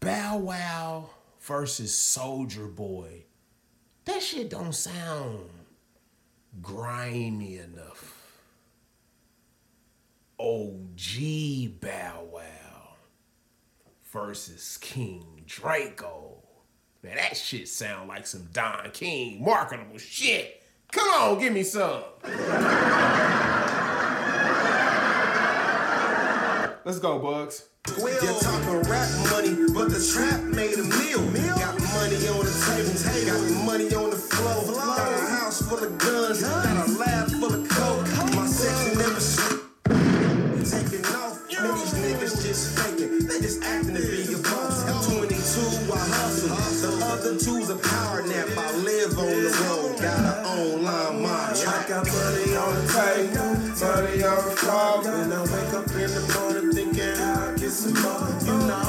Bow 0.00 0.38
Wow 0.38 1.10
versus 1.40 1.92
Soulja 1.92 2.74
Boy. 2.74 3.21
That 4.04 4.22
shit 4.22 4.50
don't 4.50 4.74
sound 4.74 5.48
grimy 6.60 7.58
enough. 7.58 8.18
OG 10.40 11.80
Bow 11.80 12.24
Wow 12.32 12.96
versus 14.12 14.76
King 14.78 15.42
Draco. 15.46 16.42
Man, 17.02 17.16
that 17.16 17.36
shit 17.36 17.68
sound 17.68 18.08
like 18.08 18.26
some 18.26 18.48
Don 18.52 18.90
King 18.92 19.44
marketable 19.44 19.98
shit. 19.98 20.62
Come 20.90 21.08
on, 21.08 21.38
give 21.38 21.52
me 21.52 21.62
some. 21.62 22.02
Let's 26.84 26.98
go, 26.98 27.16
Bugs. 27.20 27.68
You're 27.96 28.40
talking 28.40 28.82
rap 28.90 29.08
money, 29.30 29.54
but 29.72 29.90
the 29.90 30.02
trap 30.02 30.42
made 30.42 30.74
a 30.74 30.82
meal. 30.82 31.22
Got 31.54 31.78
money 31.94 32.18
on 32.26 32.42
the 32.42 32.54
table, 32.66 32.90
got 33.26 33.64
money 33.64 33.94
on 33.94 34.10
the 34.10 34.16
floor. 34.16 34.74
Got 34.74 35.12
a 35.12 35.26
house 35.30 35.62
full 35.62 35.78
of 35.78 35.96
guns, 35.98 36.42
got 36.42 36.88
a 36.88 36.92
lab 36.98 37.30
full 37.30 37.54
of 37.54 37.68
coke. 37.68 38.34
My 38.34 38.46
section 38.46 38.98
never 38.98 39.20
sleep. 39.20 39.60
Taking 40.66 41.06
off, 41.14 41.38
man, 41.52 41.74
these 41.78 41.94
niggas 41.94 42.42
just 42.42 42.76
faking. 42.76 43.28
They 43.28 43.40
just 43.40 43.62
acting 43.62 43.94
to 43.94 44.00
be 44.00 44.32
your. 44.32 44.61
You 57.86 57.92
know. 57.92 58.82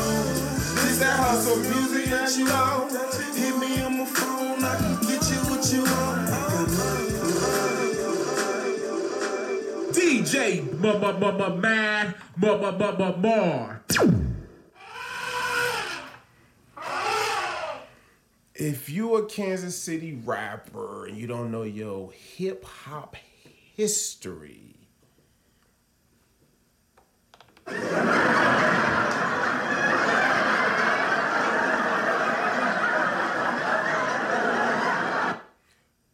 This 0.84 1.00
that 1.00 1.18
hustle 1.20 1.58
music 1.58 2.06
that 2.12 2.38
you 2.38 2.46
want. 2.46 2.92
Hit 3.36 3.58
me 3.58 3.82
on 3.82 3.98
my 3.98 4.06
phone, 4.06 4.64
I 4.64 4.76
can 4.78 5.02
get 5.02 5.30
you 5.30 5.38
what 5.50 5.74
you 5.74 5.82
want. 5.82 6.30
I 6.30 6.32
got 6.50 6.68
money. 6.78 7.10
DJ 9.94 10.60
M- 10.60 10.86
M- 10.86 11.04
M- 11.24 11.42
M- 11.42 11.62
Mad 11.62 12.16
M- 12.42 12.50
M- 12.50 12.82
M- 12.82 13.02
M- 13.02 13.22
Mar. 13.22 13.82
If 18.56 18.88
you 18.90 19.16
a 19.16 19.26
Kansas 19.26 19.76
City 19.78 20.14
rapper 20.24 21.08
and 21.08 21.18
you 21.18 21.26
don't 21.26 21.52
know 21.52 21.64
your 21.64 22.12
hip 22.12 22.64
hop 22.64 23.16
history, 23.76 24.63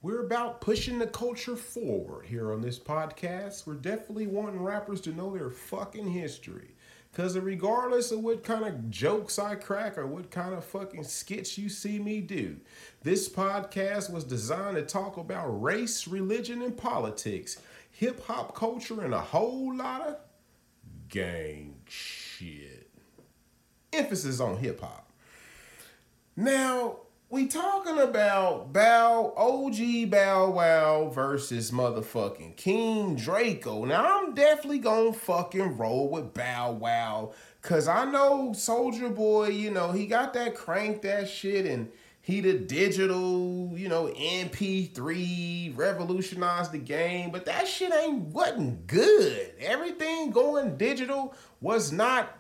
we're 0.02 0.26
about 0.26 0.62
pushing 0.62 1.00
the 1.00 1.08
culture 1.08 1.56
forward 1.56 2.26
here 2.26 2.52
on 2.52 2.62
this 2.62 2.78
podcast. 2.78 3.66
We're 3.66 3.74
definitely 3.76 4.28
wanting 4.28 4.62
rappers 4.62 5.02
to 5.02 5.12
know 5.12 5.36
their 5.36 5.50
fucking 5.50 6.08
history. 6.08 6.76
Because 7.12 7.38
regardless 7.40 8.12
of 8.12 8.20
what 8.20 8.44
kind 8.44 8.66
of 8.66 8.92
jokes 8.92 9.40
I 9.40 9.56
crack 9.56 9.98
or 9.98 10.06
what 10.06 10.30
kind 10.30 10.54
of 10.54 10.64
fucking 10.64 11.04
skits 11.06 11.58
you 11.58 11.68
see 11.68 11.98
me 11.98 12.22
do, 12.22 12.58
this 13.02 13.28
podcast 13.28 14.14
was 14.14 14.24
designed 14.24 14.76
to 14.76 14.84
talk 14.84 15.18
about 15.18 15.62
race, 15.62 16.08
religion, 16.08 16.62
and 16.62 16.78
politics, 16.78 17.58
hip 17.92 18.24
hop 18.26 18.56
culture, 18.56 19.02
and 19.02 19.16
a 19.16 19.20
whole 19.20 19.76
lot 19.76 20.02
of 20.02 20.18
gang 21.10 21.76
shit. 21.88 22.90
Emphasis 23.92 24.40
on 24.40 24.58
hip 24.58 24.80
hop. 24.80 25.12
Now, 26.36 27.00
we 27.32 27.48
talking 27.48 28.00
about 28.00 28.74
Bow 28.74 29.34
OG 29.36 30.10
Bow 30.10 30.50
Wow 30.50 31.10
versus 31.10 31.70
motherfucking 31.72 32.56
King 32.56 33.16
Draco. 33.16 33.86
Now 33.86 34.20
I'm 34.20 34.34
definitely 34.34 34.80
gonna 34.80 35.14
fucking 35.14 35.78
roll 35.78 36.10
with 36.10 36.34
Bow 36.34 36.72
Wow. 36.72 37.34
Cause 37.62 37.88
I 37.88 38.06
know 38.06 38.52
Soulja 38.56 39.14
Boy, 39.14 39.50
you 39.50 39.70
know, 39.70 39.92
he 39.92 40.08
got 40.08 40.34
that 40.34 40.56
crank 40.56 41.02
that 41.02 41.28
shit 41.30 41.66
and 41.66 41.92
he 42.22 42.42
the 42.42 42.54
digital, 42.54 43.72
you 43.76 43.90
know, 43.90 44.08
MP3 44.08 45.76
revolutionized 45.78 46.72
the 46.72 46.78
game, 46.78 47.32
but 47.32 47.46
that 47.46 47.68
shit 47.68 47.94
ain't 47.94 48.34
wasn't 48.34 48.86
good. 48.88 49.54
Everything 49.60 50.32
going 50.32 50.78
digital 50.78 51.34
was 51.62 51.92
not 51.92 52.38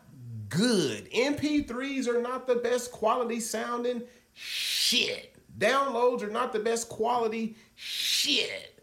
good. 0.49 1.09
MP3s 1.11 2.07
are 2.07 2.21
not 2.21 2.45
the 2.47 2.55
best 2.55 2.91
quality 2.91 3.39
sounding 3.39 4.03
shit. 4.33 5.35
Downloads 5.57 6.23
are 6.23 6.29
not 6.29 6.53
the 6.53 6.59
best 6.59 6.89
quality 6.89 7.55
shit. 7.75 8.78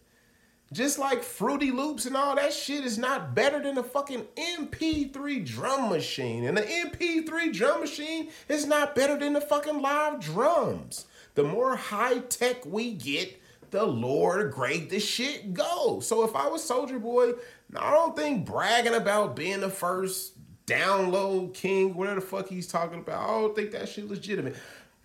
Just 0.72 0.98
like 0.98 1.22
Fruity 1.22 1.70
Loops 1.70 2.06
and 2.06 2.16
all 2.16 2.34
that 2.34 2.52
shit 2.52 2.84
is 2.84 2.98
not 2.98 3.36
better 3.36 3.62
than 3.62 3.78
a 3.78 3.84
fucking 3.84 4.26
MP3 4.36 5.46
drum 5.46 5.88
machine. 5.88 6.44
And 6.44 6.56
the 6.56 6.62
MP3 6.62 7.52
drum 7.52 7.80
machine 7.80 8.30
is 8.48 8.66
not 8.66 8.96
better 8.96 9.16
than 9.16 9.32
the 9.32 9.40
fucking 9.40 9.80
live 9.80 10.18
drums. 10.20 11.06
The 11.36 11.44
more 11.44 11.76
high 11.76 12.18
tech 12.18 12.66
we 12.66 12.92
get, 12.92 13.40
the 13.70 13.84
lower 13.84 14.48
grade 14.48 14.90
the 14.90 14.98
shit 14.98 15.54
goes. 15.54 16.06
So 16.06 16.24
if 16.24 16.34
I 16.34 16.48
was 16.48 16.68
Soulja 16.68 17.00
Boy, 17.00 17.32
I 17.76 17.90
don't 17.92 18.16
think 18.16 18.44
bragging 18.46 18.94
about 18.94 19.36
being 19.36 19.60
the 19.60 19.70
first 19.70 20.32
download 20.66 21.54
king, 21.54 21.94
whatever 21.94 22.20
the 22.20 22.26
fuck 22.26 22.48
he's 22.48 22.66
talking 22.66 23.00
about, 23.00 23.22
I 23.22 23.40
don't 23.40 23.54
think 23.54 23.70
that 23.70 23.88
shit 23.88 24.08
legitimate. 24.08 24.56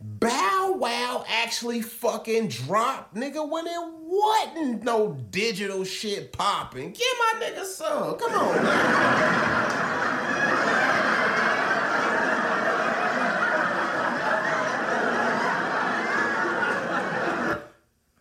Bow 0.02 0.76
Wow 0.78 1.24
actually 1.28 1.82
fucking 1.82 2.48
dropped, 2.48 3.14
nigga, 3.16 3.48
when 3.48 3.68
it 3.68 3.94
wasn't 4.02 4.84
no 4.84 5.14
digital 5.30 5.84
shit 5.84 6.32
popping. 6.34 6.92
Give 6.92 7.06
my 7.20 7.46
nigga 7.46 7.64
some. 7.64 8.18
Come 8.18 8.34
on. 8.34 9.62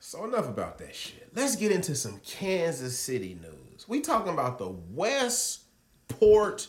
So 0.01 0.25
enough 0.25 0.49
about 0.49 0.77
that 0.79 0.95
shit. 0.95 1.29
Let's 1.35 1.57
get 1.57 1.73
into 1.73 1.95
some 1.95 2.21
Kansas 2.27 2.99
City 2.99 3.39
news. 3.41 3.89
We 3.89 4.01
talking 4.01 4.33
about 4.33 4.59
the 4.59 4.69
Westport 4.69 6.67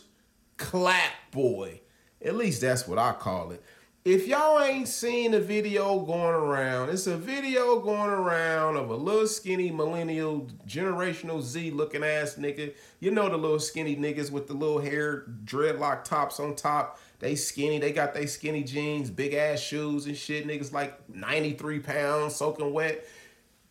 Clap 0.56 1.12
Boy. 1.32 1.80
At 2.24 2.36
least 2.36 2.60
that's 2.60 2.86
what 2.86 2.98
I 2.98 3.12
call 3.12 3.50
it. 3.50 3.62
If 4.04 4.26
y'all 4.26 4.60
ain't 4.60 4.88
seen 4.88 5.32
a 5.32 5.38
video 5.38 6.00
going 6.00 6.34
around, 6.34 6.88
it's 6.88 7.06
a 7.06 7.16
video 7.16 7.78
going 7.78 8.10
around 8.10 8.74
of 8.74 8.90
a 8.90 8.96
little 8.96 9.28
skinny 9.28 9.70
millennial 9.70 10.48
generational 10.66 11.40
Z 11.40 11.70
looking 11.70 12.02
ass 12.02 12.34
nigga. 12.34 12.74
You 12.98 13.12
know 13.12 13.28
the 13.28 13.36
little 13.36 13.60
skinny 13.60 13.94
niggas 13.94 14.32
with 14.32 14.48
the 14.48 14.54
little 14.54 14.80
hair 14.80 15.26
dreadlock 15.44 16.02
tops 16.02 16.40
on 16.40 16.56
top. 16.56 16.98
They 17.20 17.36
skinny, 17.36 17.78
they 17.78 17.92
got 17.92 18.12
they 18.12 18.26
skinny 18.26 18.64
jeans, 18.64 19.08
big 19.08 19.34
ass 19.34 19.60
shoes 19.60 20.06
and 20.06 20.16
shit. 20.16 20.48
Niggas 20.48 20.72
like 20.72 21.08
93 21.08 21.78
pounds, 21.78 22.34
soaking 22.34 22.72
wet 22.72 23.06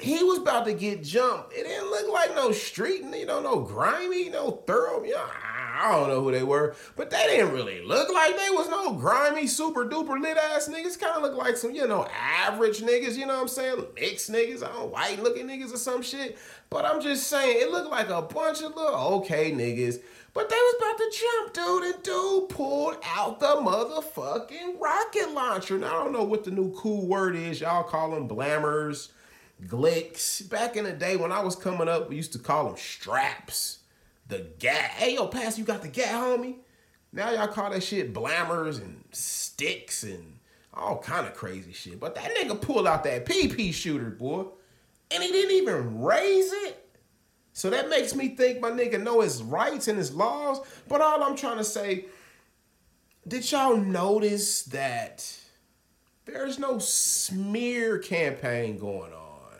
he 0.01 0.23
was 0.23 0.39
about 0.39 0.65
to 0.65 0.73
get 0.73 1.03
jumped. 1.03 1.53
It 1.53 1.63
didn't 1.63 1.91
look 1.91 2.11
like 2.11 2.33
no 2.33 2.51
street, 2.51 3.03
you 3.03 3.25
know, 3.25 3.39
no 3.39 3.59
grimy, 3.59 4.29
no 4.29 4.51
thorough. 4.51 5.03
You 5.03 5.13
know, 5.13 5.29
I 5.71 5.91
don't 5.91 6.09
know 6.09 6.21
who 6.21 6.31
they 6.31 6.43
were, 6.43 6.75
but 6.95 7.09
they 7.09 7.23
didn't 7.27 7.53
really 7.53 7.81
look 7.81 8.13
like 8.13 8.37
they 8.37 8.49
was 8.49 8.69
no 8.69 8.93
grimy, 8.93 9.47
super 9.47 9.85
duper 9.85 10.21
lit 10.21 10.37
ass 10.37 10.67
niggas. 10.67 10.99
Kind 10.99 11.15
of 11.15 11.21
look 11.21 11.35
like 11.35 11.57
some, 11.57 11.71
you 11.71 11.87
know, 11.87 12.07
average 12.13 12.81
niggas. 12.81 13.17
You 13.17 13.25
know 13.25 13.35
what 13.35 13.43
I'm 13.43 13.47
saying? 13.47 13.85
Mixed 13.95 14.31
niggas, 14.31 14.63
I 14.63 14.71
don't 14.71 14.91
white 14.91 15.21
looking 15.21 15.47
niggas 15.47 15.73
or 15.73 15.77
some 15.77 16.01
shit. 16.01 16.37
But 16.69 16.85
I'm 16.85 17.01
just 17.01 17.27
saying, 17.27 17.57
it 17.61 17.71
looked 17.71 17.89
like 17.89 18.09
a 18.09 18.21
bunch 18.21 18.61
of 18.61 18.75
little 18.75 18.95
okay 19.19 19.51
niggas. 19.51 20.01
But 20.33 20.49
they 20.49 20.55
was 20.55 20.75
about 20.77 20.97
to 20.97 21.11
jump, 21.19 21.53
dude, 21.53 21.95
and 21.95 22.03
dude 22.03 22.49
pulled 22.49 22.97
out 23.03 23.39
the 23.39 23.47
motherfucking 23.47 24.79
rocket 24.79 25.31
launcher. 25.33 25.77
Now 25.77 25.87
I 25.99 26.03
don't 26.03 26.13
know 26.13 26.23
what 26.23 26.43
the 26.45 26.51
new 26.51 26.73
cool 26.73 27.05
word 27.05 27.35
is. 27.35 27.59
Y'all 27.59 27.83
call 27.83 28.11
them 28.11 28.27
blammers 28.27 29.09
glicks. 29.67 30.47
Back 30.49 30.77
in 30.77 30.85
the 30.85 30.93
day 30.93 31.17
when 31.17 31.31
I 31.31 31.41
was 31.41 31.55
coming 31.55 31.87
up, 31.87 32.09
we 32.09 32.15
used 32.15 32.33
to 32.33 32.39
call 32.39 32.65
them 32.65 32.77
straps. 32.77 33.80
The 34.31 34.47
gat. 34.59 34.91
Hey, 34.91 35.15
yo, 35.15 35.27
Pass, 35.27 35.59
you 35.59 35.65
got 35.65 35.81
the 35.81 35.89
gat, 35.89 36.07
homie? 36.07 36.55
Now 37.11 37.31
y'all 37.31 37.49
call 37.49 37.69
that 37.69 37.83
shit 37.83 38.13
blammers 38.13 38.77
and 38.77 39.03
sticks 39.11 40.03
and 40.03 40.39
all 40.73 40.99
kind 40.99 41.27
of 41.27 41.33
crazy 41.33 41.73
shit. 41.73 41.99
But 41.99 42.15
that 42.15 42.33
nigga 42.33 42.61
pulled 42.61 42.87
out 42.87 43.03
that 43.03 43.25
PP 43.25 43.73
shooter, 43.73 44.09
boy. 44.09 44.45
And 45.11 45.21
he 45.21 45.29
didn't 45.29 45.51
even 45.57 46.01
raise 46.01 46.49
it. 46.49 46.97
So 47.51 47.69
that 47.71 47.89
makes 47.89 48.15
me 48.15 48.29
think 48.29 48.61
my 48.61 48.71
nigga 48.71 49.03
know 49.03 49.19
his 49.19 49.43
rights 49.43 49.89
and 49.89 49.97
his 49.97 50.13
laws. 50.13 50.61
But 50.87 51.01
all 51.01 51.21
I'm 51.21 51.35
trying 51.35 51.57
to 51.57 51.65
say, 51.65 52.05
did 53.27 53.51
y'all 53.51 53.75
notice 53.75 54.63
that 54.63 55.29
there's 56.23 56.57
no 56.57 56.79
smear 56.79 57.97
campaign 57.97 58.77
going 58.77 59.11
on? 59.11 59.57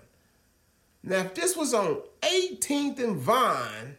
Now, 1.03 1.17
if 1.17 1.35
this 1.35 1.57
was 1.57 1.73
on 1.73 2.03
18th 2.21 2.99
and 2.99 3.17
Vine, 3.17 3.97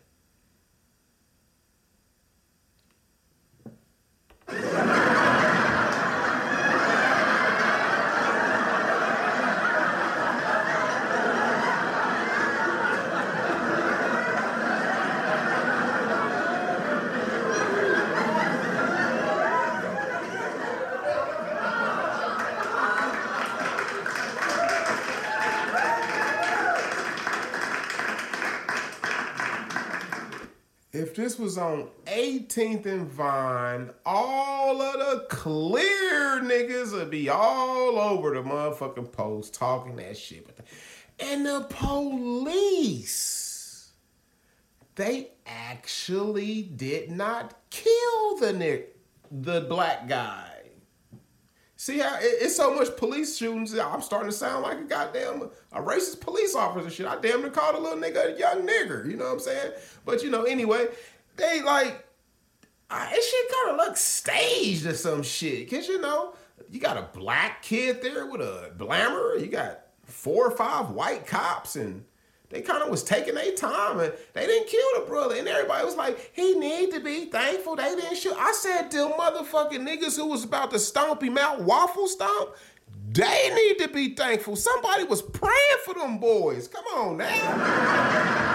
if 31.13 31.17
this 31.33 31.41
was 31.41 31.57
on 31.57 31.89
18th 32.05 32.85
and 32.85 33.09
Vine, 33.11 33.89
all 34.05 34.83
of 34.83 34.93
the 34.93 35.25
clear 35.31 36.43
niggas 36.43 36.93
would 36.93 37.09
be 37.09 37.31
all 37.31 37.99
over 37.99 38.35
the 38.35 38.43
motherfucking 38.43 39.11
post 39.13 39.55
talking 39.55 39.97
that 39.97 40.19
shit. 40.19 40.59
And 41.19 41.47
the 41.47 41.67
police, 41.71 42.73
they 44.95 45.31
actually 45.47 46.65
did 46.65 47.11
not 47.11 47.55
kill 47.71 48.37
the 48.39 48.53
nick, 48.53 48.99
the 49.31 49.63
black 49.63 50.07
guy. 50.09 50.53
See 51.83 51.99
how 51.99 52.17
it's 52.21 52.55
so 52.55 52.73
much 52.77 52.97
police 52.97 53.37
shootings. 53.37 53.77
I'm 53.77 54.03
starting 54.03 54.31
to 54.31 54.37
sound 54.37 54.63
like 54.63 54.79
a 54.79 54.85
goddamn 54.85 55.51
a 55.73 55.83
racist 55.83 56.21
police 56.21 56.55
officer. 56.55 56.89
Shit, 56.89 57.07
I 57.07 57.21
damn 57.21 57.41
near 57.41 57.51
called 57.51 57.75
a 57.75 57.81
little 57.81 57.99
nigga 57.99 58.37
a 58.37 58.39
young 58.39 58.65
nigger. 58.65 59.05
You 59.05 59.17
know 59.17 59.25
what 59.25 59.33
I'm 59.33 59.41
saying? 59.41 59.73
But 60.05 60.23
you 60.23 60.31
know, 60.31 60.45
anyway, 60.45 60.87
they 61.37 61.63
like 61.63 62.07
it 62.95 63.23
shit 63.23 63.53
kind 63.53 63.71
of 63.71 63.77
looks 63.77 64.01
staged 64.01 64.87
or 64.87 64.95
some 64.95 65.23
shit. 65.23 65.71
Cause 65.71 65.89
you 65.89 66.01
know, 66.01 66.35
you 66.71 66.81
got 66.81 66.97
a 66.97 67.09
black 67.19 67.63
kid 67.63 68.03
there 68.03 68.27
with 68.27 68.41
a 68.41 68.73
blammer. 68.77 69.41
You 69.41 69.47
got 69.47 69.81
four 70.05 70.47
or 70.47 70.51
five 70.51 70.91
white 70.91 71.27
cops 71.27 71.77
and 71.77 72.05
they 72.51 72.61
kind 72.61 72.83
of 72.83 72.91
was 72.91 73.03
taking 73.03 73.35
their 73.35 73.55
time 73.55 73.99
and 73.99 74.13
they 74.35 74.47
didn't 74.47 74.69
kill 74.69 75.01
the 75.01 75.07
brother. 75.07 75.37
And 75.37 75.49
everybody 75.49 75.85
was 75.85 75.97
like, 75.97 76.33
he 76.35 76.55
need 76.55 76.91
to 76.93 77.01
be 77.01 77.27
thankful 77.27 77.77
they 77.77 77.95
didn't 77.95 78.17
shoot. 78.17 78.37
I 78.37 78.53
said, 78.53 78.91
them 78.91 79.13
motherfucking 79.13 79.81
niggas 79.81 80.17
who 80.17 80.27
was 80.27 80.45
about 80.45 80.71
to 80.73 80.79
stomp 80.79 81.23
him 81.23 81.39
out, 81.39 81.63
waffle 81.63 82.09
stomp, 82.09 82.51
they 83.11 83.55
need 83.55 83.79
to 83.85 83.89
be 83.89 84.15
thankful. 84.15 84.57
Somebody 84.57 85.05
was 85.05 85.23
praying 85.23 85.79
for 85.85 85.95
them 85.95 86.19
boys. 86.19 86.69
Come 86.69 86.85
on 86.95 87.17
now. 87.17 88.53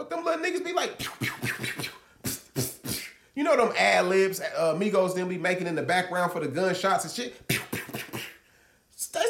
what 0.00 0.08
them 0.08 0.24
little 0.24 0.39
niggas 0.50 0.64
be 0.64 0.72
like? 0.72 0.98
Pew, 0.98 1.10
pew, 1.20 1.32
pew. 1.42 1.92
You 3.34 3.44
know 3.44 3.56
them 3.56 3.72
ad 3.78 4.06
libs, 4.06 4.40
uh, 4.40 4.74
Migos 4.74 5.14
them 5.14 5.28
be 5.28 5.38
making 5.38 5.66
in 5.66 5.74
the 5.74 5.82
background 5.82 6.32
for 6.32 6.40
the 6.40 6.48
gunshots 6.48 7.04
and 7.04 7.12
shit. 7.12 7.34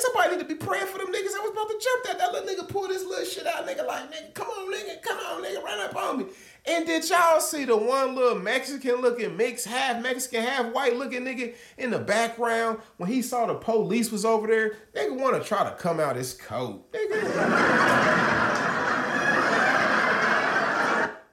Somebody 0.00 0.36
need 0.36 0.42
to 0.42 0.48
be 0.48 0.54
praying 0.54 0.86
for 0.86 0.98
them 0.98 1.08
niggas 1.08 1.32
that 1.32 1.42
was 1.42 1.52
about 1.52 1.68
to 1.68 1.78
jump 1.80 2.04
that. 2.04 2.18
That 2.18 2.32
little 2.32 2.48
nigga 2.48 2.68
pulled 2.68 2.90
this 2.90 3.04
little 3.04 3.24
shit 3.24 3.46
out, 3.46 3.66
nigga, 3.66 3.86
like, 3.86 4.10
nigga, 4.10 4.34
come 4.34 4.48
on, 4.48 4.72
nigga, 4.72 5.00
come 5.02 5.18
on, 5.18 5.42
nigga, 5.44 5.62
run 5.62 5.80
up 5.80 5.96
on 5.96 6.18
me. 6.18 6.26
And 6.66 6.86
did 6.86 7.08
y'all 7.08 7.40
see 7.40 7.64
the 7.64 7.76
one 7.76 8.14
little 8.14 8.38
Mexican 8.38 8.96
looking 8.96 9.36
mix, 9.36 9.64
half 9.64 10.02
Mexican, 10.02 10.42
half 10.42 10.72
white 10.72 10.96
looking 10.96 11.22
nigga 11.22 11.54
in 11.78 11.90
the 11.90 11.98
background 11.98 12.80
when 12.96 13.08
he 13.08 13.22
saw 13.22 13.46
the 13.46 13.54
police 13.54 14.10
was 14.10 14.24
over 14.24 14.46
there? 14.46 14.76
Nigga 14.94 15.18
want 15.18 15.40
to 15.40 15.48
try 15.48 15.64
to 15.64 15.74
come 15.76 16.00
out 16.00 16.16
his 16.16 16.34
coat. 16.34 16.90
Nigga. 16.92 17.22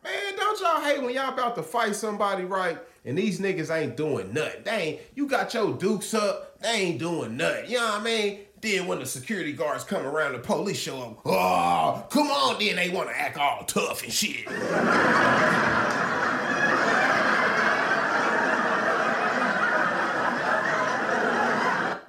Man, 0.04 0.36
don't 0.36 0.60
y'all 0.62 0.82
hate 0.82 0.97
when 1.08 1.16
y'all 1.16 1.34
about 1.34 1.56
to 1.56 1.64
fight 1.64 1.96
somebody 1.96 2.44
right 2.44 2.78
and 3.06 3.18
these 3.18 3.40
niggas 3.40 3.74
ain't 3.74 3.96
doing 3.96 4.34
nothing? 4.34 4.64
They 4.66 4.72
ain't, 4.72 5.00
you 5.16 5.26
got 5.26 5.54
your 5.54 5.72
dukes 5.78 6.14
up, 6.14 6.60
they 6.60 6.68
ain't 6.68 7.00
doing 7.00 7.38
nothing. 7.38 7.72
You 7.72 7.78
know 7.78 7.86
what 7.92 8.02
I 8.02 8.04
mean? 8.04 8.40
Then 8.60 8.88
when 8.88 9.00
the 9.00 9.06
security 9.06 9.54
guards 9.54 9.86
come 9.86 10.06
around, 10.06 10.34
the 10.34 10.40
police 10.40 10.78
show 10.78 11.02
up. 11.02 11.22
Oh, 11.26 12.06
come 12.10 12.28
on! 12.28 12.60
Then 12.60 12.76
they 12.76 12.90
want 12.90 13.08
to 13.08 13.18
act 13.18 13.38
all 13.38 13.64
tough 13.64 14.04
and 14.04 14.12
shit. 14.12 14.48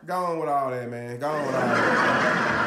Go 0.06 0.14
on 0.14 0.40
with 0.40 0.48
all 0.48 0.70
that, 0.70 0.90
man. 0.90 1.20
Go 1.20 1.28
on 1.28 1.46
with 1.46 1.54
all 1.54 1.60
that. 1.60 2.58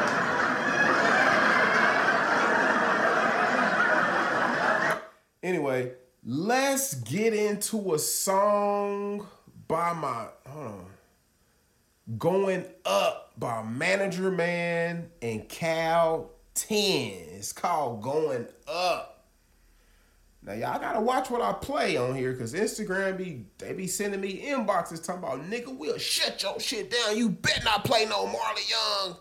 Anyway, 5.42 5.92
get 6.24 7.34
into 7.34 7.94
a 7.94 7.98
song 7.98 9.26
by 9.66 9.92
my 9.92 10.26
hold 10.46 10.66
on. 10.66 10.86
Going 12.18 12.64
Up 12.84 13.32
by 13.38 13.62
Manager 13.64 14.30
Man 14.30 15.10
and 15.20 15.48
Cal 15.48 16.30
10. 16.54 16.76
It's 16.76 17.52
called 17.52 18.02
Going 18.02 18.46
Up. 18.68 19.24
Now 20.44 20.52
y'all 20.54 20.78
gotta 20.78 21.00
watch 21.00 21.30
what 21.30 21.40
I 21.40 21.52
play 21.52 21.96
on 21.96 22.14
here 22.14 22.32
because 22.32 22.52
Instagram 22.54 23.16
be 23.16 23.46
they 23.58 23.72
be 23.72 23.86
sending 23.86 24.20
me 24.20 24.44
inboxes 24.46 25.04
talking 25.04 25.22
about 25.22 25.48
nigga 25.48 25.76
we'll 25.76 25.98
shut 25.98 26.42
your 26.42 26.58
shit 26.60 26.90
down. 26.90 27.16
You 27.16 27.30
better 27.30 27.64
not 27.64 27.84
play 27.84 28.04
no 28.06 28.26
Marley 28.26 28.62
Young. 28.68 29.16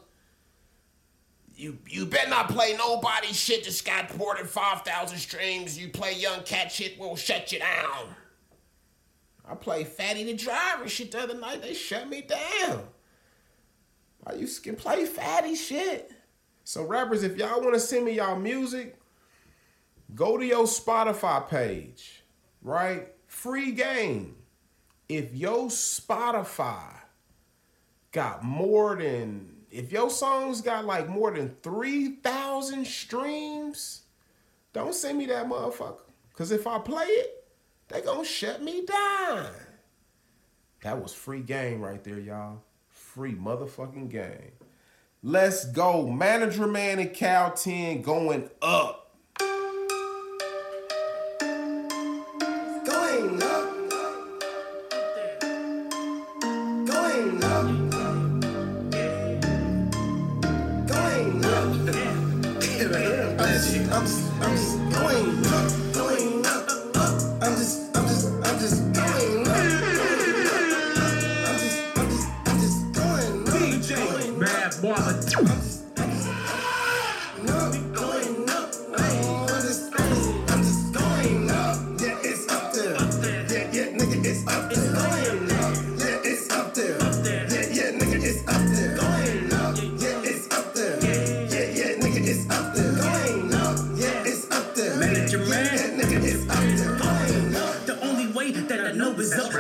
You 1.56 1.78
you 1.88 2.06
better 2.06 2.30
not 2.30 2.50
play 2.50 2.76
nobody 2.78 3.28
shit 3.34 3.66
that's 3.66 3.82
got 3.82 4.18
more 4.18 4.36
than 4.36 4.48
five 4.48 4.82
thousand 4.82 5.18
streams. 5.18 5.78
You 5.78 5.90
play 5.90 6.14
Young 6.14 6.44
Cat 6.44 6.72
shit, 6.72 7.00
we'll 7.00 7.16
shut 7.16 7.52
you 7.52 7.60
down. 7.60 8.16
I 9.48 9.56
played 9.56 9.88
Fatty 9.88 10.24
the 10.24 10.34
Driver 10.34 10.88
shit 10.88 11.12
the 11.12 11.20
other 11.20 11.38
night. 11.38 11.62
They 11.62 11.74
shut 11.74 12.08
me 12.10 12.22
down. 12.22 12.84
I 14.26 14.34
used 14.34 14.64
to 14.64 14.74
play 14.74 15.06
Fatty 15.06 15.56
shit. 15.56 16.12
So 16.64 16.86
rappers, 16.86 17.24
if 17.24 17.38
y'all 17.38 17.60
want 17.60 17.74
to 17.74 17.80
send 17.80 18.06
me 18.06 18.14
y'all 18.14 18.40
music, 18.40 18.98
go 20.16 20.38
to 20.38 20.46
your 20.46 20.66
Spotify 20.66 21.48
page, 21.50 22.24
right? 22.62 23.08
Free 23.28 23.72
game. 23.72 24.36
If 25.10 25.34
your 25.36 25.68
Spotify 25.68 26.96
got 28.12 28.44
more 28.44 28.96
than 28.96 29.51
if 29.72 29.92
your 29.92 30.10
songs 30.10 30.62
got 30.62 30.86
like 30.86 31.08
more 31.08 31.32
than 31.32 31.56
3,000 31.64 32.86
streams, 32.86 34.02
don't 34.74 34.94
send 34.94 35.18
me 35.18 35.26
that 35.28 35.48
motherfucker. 35.48 36.00
Cause 36.36 36.52
if 36.52 36.68
I 36.68 36.80
play 36.80 37.06
it, 37.06 37.46
they 37.88 38.02
gonna 38.02 38.26
shut 38.26 38.62
me 38.62 38.86
down. 38.86 39.48
That 40.84 41.02
was 41.02 41.14
free 41.14 41.42
game 41.42 41.82
right 41.82 42.04
there, 42.04 42.20
y'all. 42.20 42.62
Free 42.90 43.34
motherfucking 43.34 44.10
game. 44.10 44.52
Let's 45.24 45.66
go. 45.66 46.08
Manager 46.08 46.68
Man 46.68 47.00
and 47.00 47.14
Cal 47.14 47.52
10 47.52 48.02
going 48.02 48.50
up. 48.62 49.01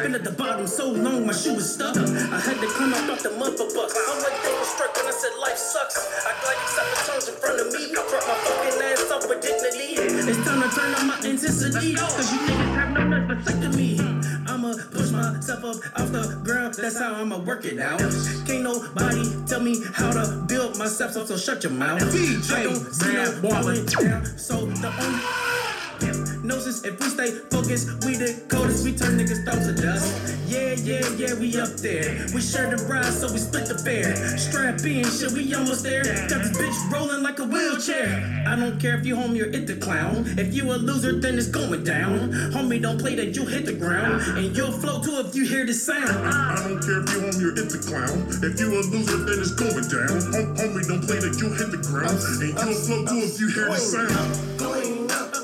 Been 0.02 0.16
at 0.16 0.24
the 0.24 0.32
bottom 0.32 0.66
so 0.66 0.90
long, 0.90 1.28
my 1.28 1.34
shoe 1.34 1.54
was 1.54 1.76
stuck. 1.76 1.96
I 1.96 2.40
had 2.42 2.58
to 2.58 2.68
come 2.74 2.92
up 2.92 3.08
off 3.08 3.22
the 3.22 3.30
for 3.30 3.70
bucks. 3.70 3.94
I'm 3.94 4.18
like 4.24 4.34
they 4.42 4.50
was 4.58 4.68
struck 4.74 4.98
and 4.98 5.08
I 5.08 5.12
said 5.12 5.30
life 5.40 5.58
sucks. 5.58 6.26
I 6.26 6.34
glad 6.42 6.58
you 6.58 6.70
set 6.74 6.88
the 6.90 6.98
terms 7.06 7.28
in 7.30 7.36
front 7.36 7.62
of 7.62 7.68
me. 7.70 7.94
I 7.94 8.02
brought 8.10 8.26
my 8.26 8.34
fucking 8.34 8.82
ass 8.82 9.12
up 9.12 9.30
with 9.30 9.42
dignity. 9.46 10.02
It's 10.02 10.42
time 10.44 10.66
to 10.66 10.70
turn 10.74 10.96
up 10.96 11.06
my 11.06 11.18
intensity. 11.22 11.94
Cause 11.94 12.34
you 12.34 12.40
niggas 12.40 12.74
have 12.74 12.92
no 12.98 13.04
nuts 13.06 13.46
vasectomy. 13.46 14.50
I'ma 14.50 14.74
push 14.90 15.12
myself 15.12 15.64
up 15.70 16.02
off 16.02 16.12
the 16.12 16.42
ground. 16.44 16.74
That's 16.74 16.98
how 16.98 17.14
I'ma 17.14 17.38
work 17.38 17.66
it 17.66 17.78
out. 17.78 18.00
Can't 18.48 18.64
nobody 18.64 19.22
tell 19.46 19.62
me 19.62 19.86
how 19.94 20.10
to 20.10 20.44
build 20.48 20.80
myself, 20.80 21.14
so, 21.14 21.26
so 21.26 21.38
shut 21.38 21.64
your 21.64 21.74
mouth. 21.74 22.02
DJ 22.02 22.52
I 22.58 22.64
don't 22.64 22.76
see 22.92 23.14
no 23.14 23.86
down. 23.86 24.26
So 24.26 24.66
the 24.66 24.90
only 24.98 25.52
Gnosis, 26.52 26.84
if 26.84 27.00
we 27.00 27.08
stay 27.08 27.32
focused, 27.48 27.88
we 28.04 28.20
the 28.20 28.36
coldest, 28.50 28.84
we 28.84 28.92
turn 28.92 29.16
niggas 29.16 29.46
thoughts 29.48 29.68
to 29.68 29.74
dust. 29.74 30.36
Yeah, 30.52 30.76
yeah, 30.84 31.08
yeah, 31.16 31.34
we 31.40 31.56
up 31.56 31.80
there. 31.80 32.28
We 32.36 32.42
share 32.42 32.68
the 32.68 32.76
ride, 32.92 33.08
so 33.08 33.32
we 33.32 33.40
split 33.40 33.72
the 33.72 33.80
fare. 33.80 34.12
Strap 34.36 34.84
in, 34.84 35.08
shit, 35.08 35.32
we 35.32 35.48
almost 35.56 35.84
there. 35.84 36.04
Got 36.28 36.44
this 36.44 36.52
bitch 36.52 36.76
rolling 36.92 37.24
like 37.24 37.40
a 37.40 37.46
wheelchair. 37.46 38.44
I 38.46 38.58
don't 38.58 38.78
care 38.82 39.00
if 39.00 39.06
you 39.06 39.16
homie 39.16 39.40
or 39.40 39.48
it 39.48 39.66
the 39.66 39.78
clown. 39.78 40.28
If 40.36 40.54
you 40.54 40.68
a 40.74 40.76
loser, 40.76 41.22
then 41.22 41.38
it's 41.38 41.48
going 41.48 41.86
down. 41.86 42.36
Homie, 42.52 42.82
don't 42.82 43.00
play 43.00 43.16
that, 43.16 43.34
you 43.34 43.46
hit 43.46 43.66
the 43.66 43.80
ground. 43.80 44.20
And 44.36 44.52
you'll 44.52 44.76
flow 44.76 45.02
too 45.02 45.24
if 45.24 45.34
you 45.34 45.48
hear 45.48 45.66
the 45.66 45.74
sound. 45.74 46.12
I 46.12 46.68
don't 46.68 46.84
care 46.84 47.00
if 47.00 47.08
you 47.16 47.32
home, 47.32 47.40
you're 47.40 47.56
the 47.56 47.80
clown. 47.80 48.28
If 48.44 48.60
you 48.60 48.76
a 48.76 48.84
loser, 48.92 49.24
then 49.24 49.40
it's 49.40 49.56
going 49.56 49.88
down. 49.88 50.20
Hom- 50.36 50.52
homie, 50.60 50.84
don't 50.84 51.00
play 51.08 51.24
that, 51.24 51.40
you 51.40 51.48
hit 51.56 51.72
the 51.72 51.80
ground. 51.80 52.20
And 52.44 52.52
you'll 52.60 52.76
flow 52.76 53.08
too 53.08 53.24
if 53.24 53.40
you 53.40 53.48
hear 53.48 53.72
the 53.72 53.80
sound. 53.80 54.60
Going 54.60 55.10
up, 55.12 55.32
up. 55.32 55.41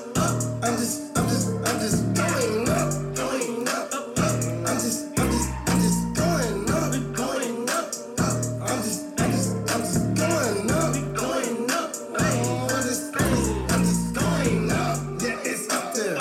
I'm 0.68 0.76
just, 0.76 1.18
I'm 1.18 1.28
just, 1.30 1.48
I'm 1.48 1.80
just 1.80 2.14
going 2.14 2.68
up, 2.68 2.92
going 3.16 3.68
up, 3.70 3.94
up. 3.94 4.20
I'm 4.20 4.76
just, 4.76 5.08
I'm 5.18 5.32
just, 5.32 5.50
I'm 5.66 5.80
just 5.80 6.14
going 6.14 6.70
up, 6.70 6.92
going 7.16 7.70
up, 7.70 7.88
up. 8.20 8.36
I'm 8.70 8.84
just, 8.84 9.18
I'm 9.18 9.32
just, 9.32 9.56
I'm 9.72 9.80
just 9.80 10.14
going 10.16 10.70
up, 10.72 10.94
going 11.16 11.72
up. 11.72 11.96
I'm 12.20 12.84
just, 12.84 13.16
I'm 13.16 13.82
just 13.86 14.14
going 14.14 14.72
up. 14.72 15.00
Yeah, 15.22 15.40
it's 15.46 15.74
up 15.74 15.94
there. 15.94 16.16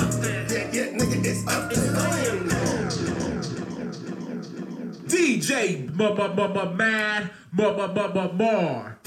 Yeah, 0.48 0.70
yeah, 0.72 0.96
nigga, 0.96 1.24
it's 1.24 1.42
up. 1.48 1.68
Going 1.68 2.52
up. 2.52 2.92
DJ 5.10 5.50
M- 5.88 6.00
M- 6.00 6.20
M- 6.20 6.56
M- 6.56 6.76
Mad 6.76 7.30
M- 7.58 7.60
M- 7.60 7.98
M- 7.98 8.16
M- 8.16 8.36
Mar. 8.38 8.98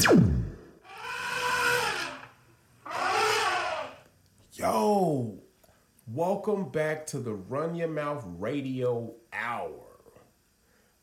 Welcome 6.11 6.69
back 6.69 7.05
to 7.07 7.19
the 7.19 7.34
Run 7.34 7.75
Your 7.75 7.89
Mouth 7.89 8.23
Radio 8.38 9.13
Hour. 9.34 9.88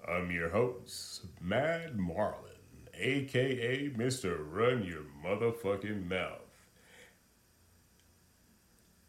I'm 0.08 0.30
your 0.30 0.48
host, 0.48 1.26
Mad 1.42 1.98
Marlon, 1.98 2.56
aka 2.94 3.90
Mr. 3.90 4.38
Run 4.50 4.82
Your 4.82 5.02
Motherfucking 5.22 6.08
Mouth. 6.08 6.40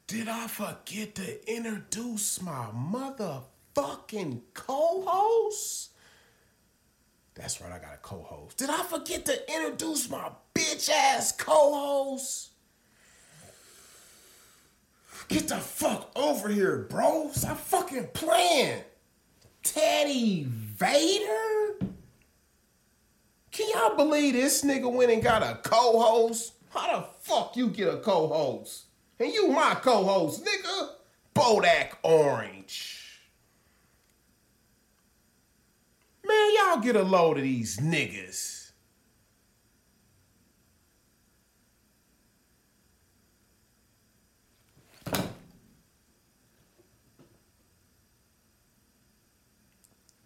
Did 0.07 0.27
I 0.27 0.47
forget 0.47 1.15
to 1.15 1.49
introduce 1.55 2.41
my 2.41 2.67
motherfucking 2.75 4.41
co 4.53 5.03
host? 5.07 5.91
That's 7.35 7.61
right, 7.61 7.71
I 7.71 7.79
got 7.79 7.93
a 7.93 7.99
co 8.01 8.21
host. 8.21 8.57
Did 8.57 8.69
I 8.69 8.83
forget 8.83 9.25
to 9.27 9.55
introduce 9.55 10.09
my 10.09 10.29
bitch 10.53 10.89
ass 10.89 11.31
co 11.31 11.73
host? 11.73 12.49
Get 15.27 15.49
the 15.49 15.57
fuck 15.57 16.11
over 16.15 16.47
here, 16.49 16.87
bro. 16.89 17.29
Stop 17.33 17.57
fucking 17.57 18.09
playing. 18.13 18.81
Teddy 19.61 20.45
Vader? 20.47 21.87
Can 23.51 23.69
y'all 23.73 23.95
believe 23.97 24.33
this 24.33 24.63
nigga 24.63 24.91
went 24.91 25.11
and 25.11 25.21
got 25.21 25.43
a 25.43 25.59
co-host? 25.63 26.53
How 26.69 26.99
the 26.99 27.07
fuck 27.21 27.57
you 27.57 27.69
get 27.69 27.93
a 27.93 27.97
co-host? 27.97 28.85
And 29.19 29.33
you 29.33 29.49
my 29.49 29.75
co-host, 29.75 30.45
nigga. 30.45 30.89
Bodak 31.35 31.93
Orange. 32.03 33.03
Man, 36.25 36.49
y'all 36.55 36.79
get 36.79 36.95
a 36.95 37.03
load 37.03 37.37
of 37.37 37.43
these 37.43 37.77
niggas. 37.77 38.56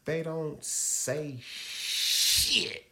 They 0.06 0.24
don't 0.24 0.64
say 0.64 1.38
shit. 1.42 2.86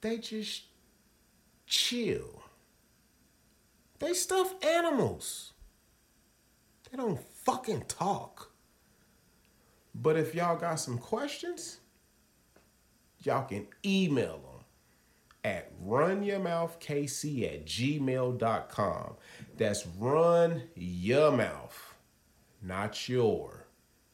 They 0.00 0.18
just 0.18 0.64
chill. 1.66 2.42
They 3.98 4.14
stuff 4.14 4.54
animals. 4.64 5.52
They 6.90 6.96
don't 6.96 7.20
fucking 7.20 7.84
talk. 7.88 8.50
But 9.94 10.16
if 10.16 10.34
y'all 10.34 10.56
got 10.56 10.76
some 10.76 10.98
questions, 10.98 11.80
y'all 13.22 13.44
can 13.44 13.66
email 13.84 14.38
them 14.38 14.64
at 15.44 15.72
runyourmouthkc 15.84 17.54
at 17.54 17.66
gmail.com. 17.66 19.14
That's 19.56 19.86
run 19.98 20.62
your 20.74 21.32
mouth, 21.32 21.94
not 22.62 23.08
your, 23.08 23.66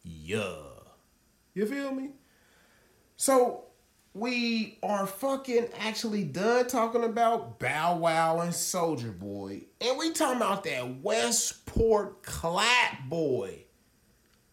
yeah. 0.05 0.55
You 1.55 1.67
feel 1.67 1.93
me? 1.93 2.11
So 3.17 3.65
we 4.13 4.79
are 4.83 5.07
fucking 5.07 5.69
actually 5.81 6.25
done 6.25 6.69
talking 6.69 7.03
about 7.03 7.59
Bow 7.59 7.97
Wow 7.97 8.41
and 8.41 8.53
Soulja 8.53 9.19
Boy. 9.19 9.63
And 9.81 9.99
we 9.99 10.13
talking 10.13 10.37
about 10.37 10.65
that 10.65 11.03
Westport 11.03 12.23
Clap 12.23 13.09
Boy. 13.09 13.65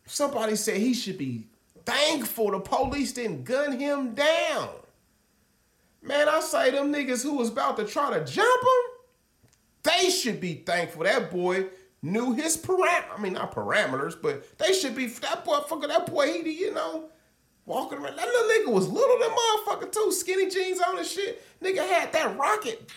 Somebody 0.05 0.55
said 0.55 0.77
he 0.77 0.93
should 0.93 1.17
be 1.17 1.47
thankful 1.85 2.51
the 2.51 2.59
police 2.59 3.13
didn't 3.13 3.43
gun 3.43 3.79
him 3.79 4.13
down. 4.13 4.69
Man, 6.01 6.27
I 6.27 6.39
say 6.39 6.71
them 6.71 6.91
niggas 6.91 7.21
who 7.21 7.35
was 7.35 7.49
about 7.49 7.77
to 7.77 7.85
try 7.85 8.17
to 8.17 8.25
jump 8.25 8.63
him, 8.63 9.51
they 9.83 10.09
should 10.09 10.41
be 10.41 10.55
thankful 10.55 11.03
that 11.03 11.29
boy 11.29 11.67
knew 12.01 12.33
his 12.33 12.57
param 12.57 13.03
I 13.15 13.21
mean 13.21 13.33
not 13.33 13.53
parameters, 13.53 14.15
but 14.21 14.57
they 14.57 14.73
should 14.73 14.95
be 14.95 15.07
that 15.07 15.45
boy 15.45 15.57
fucker 15.67 15.87
that 15.87 16.05
boy 16.11 16.27
he 16.27 16.51
you 16.51 16.73
know 16.73 17.09
walking 17.65 17.99
around. 17.99 18.17
That 18.17 18.27
little 18.27 18.49
nigga 18.49 18.75
was 18.75 18.87
little 18.87 19.17
than 19.19 19.29
motherfucker 19.29 19.91
too, 19.91 20.11
skinny 20.11 20.49
jeans 20.49 20.79
on 20.81 20.97
and 20.97 21.07
shit. 21.07 21.43
Nigga 21.61 21.87
had 21.87 22.11
that 22.13 22.37
rocket. 22.37 22.89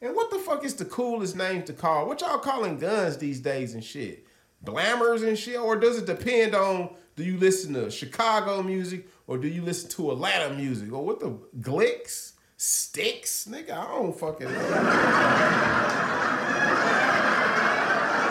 And 0.00 0.14
what 0.14 0.30
the 0.30 0.38
fuck 0.38 0.64
is 0.64 0.74
the 0.74 0.84
coolest 0.84 1.34
name 1.34 1.62
to 1.62 1.72
call? 1.72 2.06
What 2.06 2.20
y'all 2.20 2.38
calling 2.38 2.78
guns 2.78 3.16
these 3.16 3.40
days 3.40 3.72
and 3.74 3.82
shit? 3.82 4.26
Blammers 4.62 5.22
and 5.22 5.38
shit? 5.38 5.58
Or 5.58 5.76
does 5.76 5.98
it 5.98 6.06
depend 6.06 6.54
on 6.54 6.90
do 7.16 7.24
you 7.24 7.38
listen 7.38 7.74
to 7.74 7.90
Chicago 7.90 8.62
music 8.62 9.08
or 9.26 9.38
do 9.38 9.48
you 9.48 9.62
listen 9.62 9.88
to 9.90 10.10
Atlanta 10.10 10.54
music? 10.54 10.92
Or 10.92 11.04
what 11.04 11.20
the 11.20 11.38
glicks? 11.60 12.32
Sticks? 12.56 13.48
Nigga, 13.50 13.72
I 13.72 13.86
don't 13.86 14.18
fucking 14.18 14.46
know. 14.46 16.20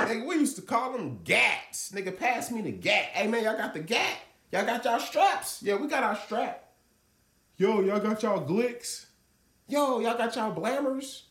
Nigga, 0.07 0.25
we 0.27 0.35
used 0.35 0.55
to 0.57 0.61
call 0.61 0.91
them 0.93 1.19
gats. 1.23 1.91
Nigga, 1.91 2.17
pass 2.17 2.51
me 2.51 2.61
the 2.61 2.71
gat. 2.71 3.05
Hey 3.13 3.27
man, 3.27 3.43
y'all 3.43 3.57
got 3.57 3.73
the 3.73 3.79
gat? 3.79 4.17
Y'all 4.51 4.65
got 4.65 4.85
y'all 4.85 4.99
straps? 4.99 5.61
Yeah, 5.63 5.75
we 5.75 5.87
got 5.87 6.03
our 6.03 6.15
strap. 6.15 6.71
Yo, 7.57 7.81
y'all 7.81 7.99
got 7.99 8.21
y'all 8.23 8.45
glicks? 8.45 9.05
Yo, 9.67 9.99
y'all 9.99 10.17
got 10.17 10.35
y'all 10.35 10.53
blammers? 10.53 11.23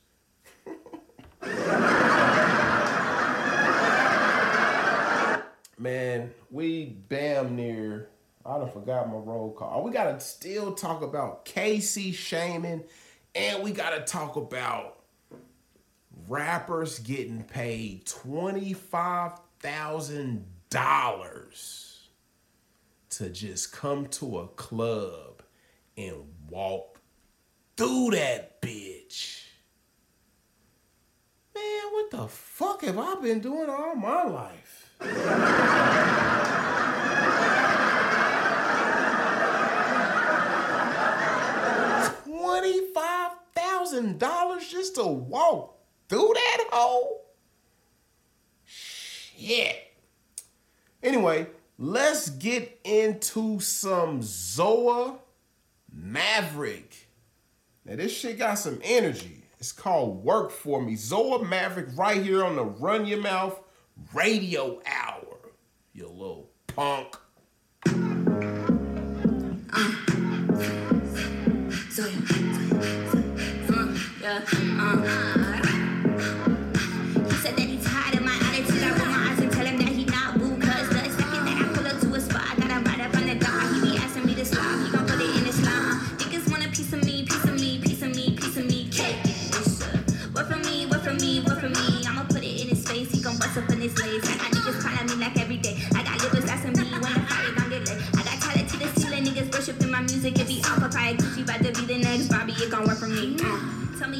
Man, 5.79 6.33
we 6.51 6.97
damn 7.09 7.57
near. 7.57 8.09
I 8.47 8.59
done 8.59 8.71
forgot 8.71 9.09
my 9.09 9.17
roll 9.17 9.53
call. 9.53 9.73
Oh, 9.75 9.83
we 9.83 9.91
gotta 9.91 10.21
still 10.21 10.75
talk 10.75 11.03
about 11.03 11.45
Casey 11.45 12.13
shaming, 12.13 12.85
and 13.35 13.63
we 13.63 13.73
gotta 13.73 14.03
talk 14.03 14.37
about 14.37 14.99
rappers 16.29 16.99
getting 16.99 17.43
paid 17.43 18.07
twenty 18.07 18.73
five 18.73 19.33
thousand 19.61 20.45
dollars 20.71 22.09
to 23.11 23.29
just 23.29 23.73
come 23.73 24.07
to 24.07 24.39
a 24.39 24.47
club 24.49 25.43
and 25.97 26.15
walk 26.49 27.01
through 27.77 28.11
that 28.13 28.63
bitch. 28.63 29.45
Man, 31.55 31.83
what 31.93 32.11
the 32.11 32.29
fuck 32.29 32.83
have 32.83 32.99
I 32.99 33.15
been 33.17 33.41
doing 33.41 33.69
all 33.69 33.95
my 33.95 34.25
life? 34.25 34.89
Twenty-five 42.25 43.33
thousand 43.55 44.19
dollars 44.19 44.67
just 44.67 44.95
to 44.95 45.05
walk 45.05 45.82
through 46.13 46.33
that 46.35 46.65
hole? 46.71 47.25
Shit. 48.67 49.95
Anyway, 51.03 51.47
let's 51.79 52.29
get 52.29 52.79
into 52.85 53.59
some 53.61 54.21
Zoya 54.23 55.15
Maverick. 55.91 57.09
Now 57.87 57.97
this 57.97 58.15
shit 58.15 58.39
got 58.39 58.59
some 58.59 58.79
energy. 58.85 59.45
It's 59.59 59.73
called 59.73 60.23
Work 60.23 60.51
For 60.51 60.83
Me. 60.83 60.97
Zoya 60.97 61.45
Maverick 61.45 61.89
right 61.97 62.23
here 62.23 62.45
on 62.45 62.57
the 62.57 62.65
Run 62.65 63.07
Your 63.07 63.23
Mouth 63.23 63.59
Radio 64.13 64.83
Hour. 64.85 65.39
You 65.95 66.09
little 66.09 66.51
punk. 66.67 67.17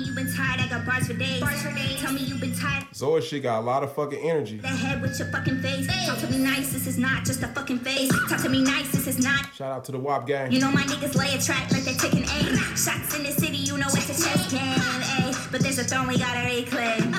You 0.05 0.13
been 0.15 0.33
tired, 0.35 0.61
I 0.61 0.69
got 0.69 0.85
bars 0.85 1.07
for 1.07 1.15
days. 1.15 1.41
Bars 1.41 1.63
for 1.63 1.73
days. 1.75 2.01
Tell 2.01 2.13
me 2.13 2.21
you 2.21 2.35
been 2.37 2.55
tired. 2.55 2.87
Zoya 2.95 3.23
shit 3.23 3.43
got 3.43 3.59
a 3.61 3.63
lot 3.63 3.83
of 3.83 3.95
fucking 3.95 4.19
energy. 4.19 4.59
The 4.59 4.69
head 4.69 5.01
with 5.01 5.19
your 5.19 5.29
fucking 5.29 5.61
face. 5.63 5.87
Talk 6.07 6.19
to 6.19 6.29
me 6.29 6.39
nice, 6.39 6.73
this 6.73 6.87
is 6.87 6.99
not 6.99 7.25
just 7.25 7.43
a 7.43 7.49
fucking 7.49 7.79
face. 7.81 8.11
Talk 8.29 8.41
to 8.43 8.49
me 8.49 8.63
nice, 8.63 8.91
this 8.93 9.07
is 9.07 9.19
not. 9.19 9.55
Shout 9.55 9.73
out 9.73 9.85
to 9.87 9.93
the 9.93 9.99
WAP 9.99 10.27
gang. 10.27 10.51
You 10.53 10.61
know 10.61 10.71
my 10.71 10.83
niggas 10.83 11.15
lay 11.15 11.35
a 11.35 11.41
track 11.41 11.71
like 11.73 11.85
they're 11.85 11.95
taking 11.95 12.25
aim. 12.29 12.57
Shots 12.77 13.17
in 13.17 13.23
the 13.25 13.33
city, 13.33 13.57
you 13.59 13.79
know 13.79 13.87
it's 13.89 14.05
a 14.11 14.25
chess 14.25 14.51
game, 14.51 14.61
ayy. 14.61 15.53
But 15.53 15.61
there's 15.63 15.79
a 15.79 15.85
throne 15.85 16.09
we 16.09 16.19
gotta 16.19 16.45
reclaim. 16.45 17.15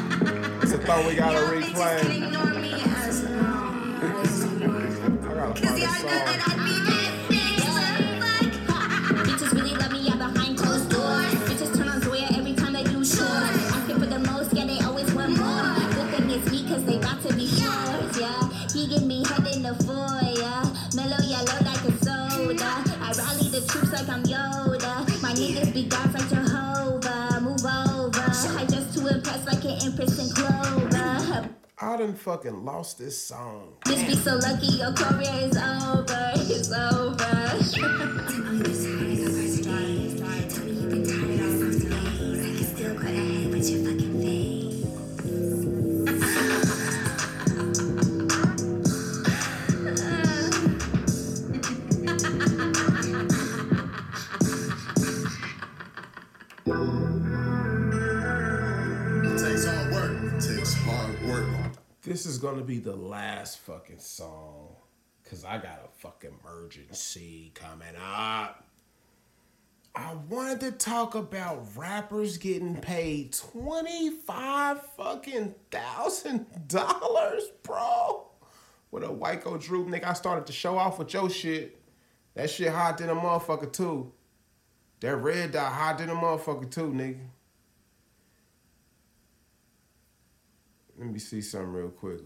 It's 0.61 0.71
a 0.73 0.77
thought 0.77 1.05
we 1.07 1.15
gotta 1.15 1.37
Y'all 1.39 1.61
bitches 1.61 1.73
can 1.73 2.11
reclaim. 2.11 2.23
ignore 2.23 2.53
me 2.61 2.73
as 2.73 3.23
long 3.23 3.93
as 4.03 4.43
I 4.43 5.33
gotta 5.33 5.61
Cause 5.61 5.69
find 5.69 5.81
y'all 5.81 5.95
a 5.95 6.03
know 6.03 6.25
that 6.25 6.41
song. 6.49 6.92
Clover. 31.93 32.03
I 32.03 32.07
done 32.07 32.15
fucking 32.15 32.65
lost 32.65 32.97
this 32.97 33.17
song. 33.21 33.73
Bitch 33.85 34.07
be 34.07 34.15
so 34.15 34.35
lucky, 34.35 34.67
your 34.77 34.93
career 34.93 35.49
is 35.49 35.57
over, 35.57 36.31
it's 36.35 36.71
over. 36.71 37.33
This 62.03 62.25
is 62.25 62.37
gonna 62.37 62.63
be 62.63 62.79
the 62.79 62.97
last 62.97 63.59
fucking 63.59 63.99
song. 63.99 64.75
Cause 65.23 65.45
I 65.45 65.57
got 65.57 65.79
a 65.85 65.99
fucking 65.99 66.31
emergency 66.43 67.53
coming 67.55 67.95
up. 67.95 68.65
I 69.95 70.13
wanted 70.27 70.59
to 70.59 70.71
talk 70.73 71.15
about 71.15 71.65
rappers 71.77 72.37
getting 72.37 72.75
paid 72.75 73.31
twenty-five 73.31 74.81
fucking 74.97 75.55
thousand 75.71 76.67
dollars, 76.67 77.43
bro. 77.63 78.27
With 78.91 79.05
a 79.05 79.11
white 79.11 79.45
Wyco 79.45 79.63
Droop, 79.63 79.87
nigga, 79.87 80.07
I 80.07 80.13
started 80.13 80.45
to 80.47 80.51
show 80.51 80.77
off 80.77 80.99
with 80.99 81.13
your 81.13 81.29
shit. 81.29 81.79
That 82.35 82.49
shit 82.49 82.73
hot 82.73 82.97
than 82.97 83.11
a 83.11 83.15
motherfucker 83.15 83.71
too. 83.71 84.11
That 84.99 85.15
red 85.15 85.53
dot 85.53 85.71
hot 85.71 85.99
than 85.99 86.09
a 86.09 86.15
motherfucker 86.15 86.69
too, 86.69 86.91
nigga. 86.91 87.29
Let 91.03 91.11
me 91.11 91.19
see 91.19 91.41
something 91.41 91.73
real 91.73 91.89
quick. 91.89 92.21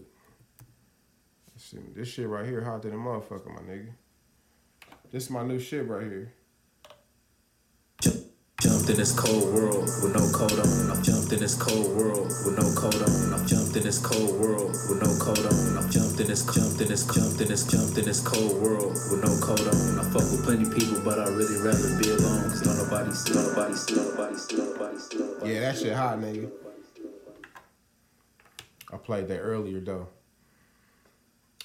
This 1.96 2.06
shit 2.06 2.28
right 2.28 2.46
here 2.46 2.62
hot 2.62 2.82
than 2.82 2.92
a 2.92 2.96
motherfucker, 2.96 3.50
my 3.50 3.62
nigga. 3.66 3.90
This 5.10 5.24
is 5.24 5.30
my 5.30 5.42
new 5.42 5.58
shit 5.58 5.88
right 5.88 6.06
here. 6.06 6.32
jumped 8.62 8.88
in 8.88 8.96
this 8.96 9.10
cold 9.18 9.52
world 9.52 9.82
with 9.82 10.14
no 10.14 10.22
coat 10.30 10.54
on. 10.54 10.94
I've 10.94 11.02
jumped 11.02 11.32
in 11.32 11.40
this 11.40 11.56
cold 11.56 11.90
world 11.96 12.30
with 12.46 12.54
no 12.54 12.70
coat 12.78 13.02
on. 13.02 13.34
I've 13.34 13.48
jumped 13.48 13.74
in 13.74 13.82
this 13.82 13.98
cold 13.98 14.38
world 14.38 14.70
with 14.70 15.02
no 15.02 15.10
coat 15.18 15.42
on. 15.42 15.78
I've 15.82 15.90
jumped 15.90 16.20
in 16.20 16.28
this, 16.28 16.46
jumped 16.46 16.80
in 16.80 16.86
this, 16.86 17.02
jumped 17.02 17.40
in 17.40 17.48
this, 17.48 17.66
jumped 17.66 17.98
in 17.98 18.04
this 18.04 18.20
cold 18.22 18.62
world 18.62 18.94
with 19.10 19.18
no 19.26 19.34
coat 19.42 19.66
on. 19.66 19.98
I 19.98 20.04
fuck 20.14 20.22
with 20.30 20.44
plenty 20.46 20.70
people, 20.70 21.02
but 21.02 21.18
I 21.18 21.26
really 21.34 21.58
rather 21.66 21.98
be 21.98 22.14
alone. 22.14 22.46
Cause 22.46 22.62
don't 22.62 22.78
nobody 22.78 23.10
nobody 23.10 23.74
nobody 23.90 24.38
nobody 24.54 24.98
nobody 25.10 25.52
Yeah, 25.52 25.60
that 25.66 25.78
shit 25.78 25.98
hot, 25.98 26.20
nigga. 26.20 26.67
I 28.92 28.96
played 28.96 29.28
that 29.28 29.40
earlier 29.40 29.80
though. 29.80 30.08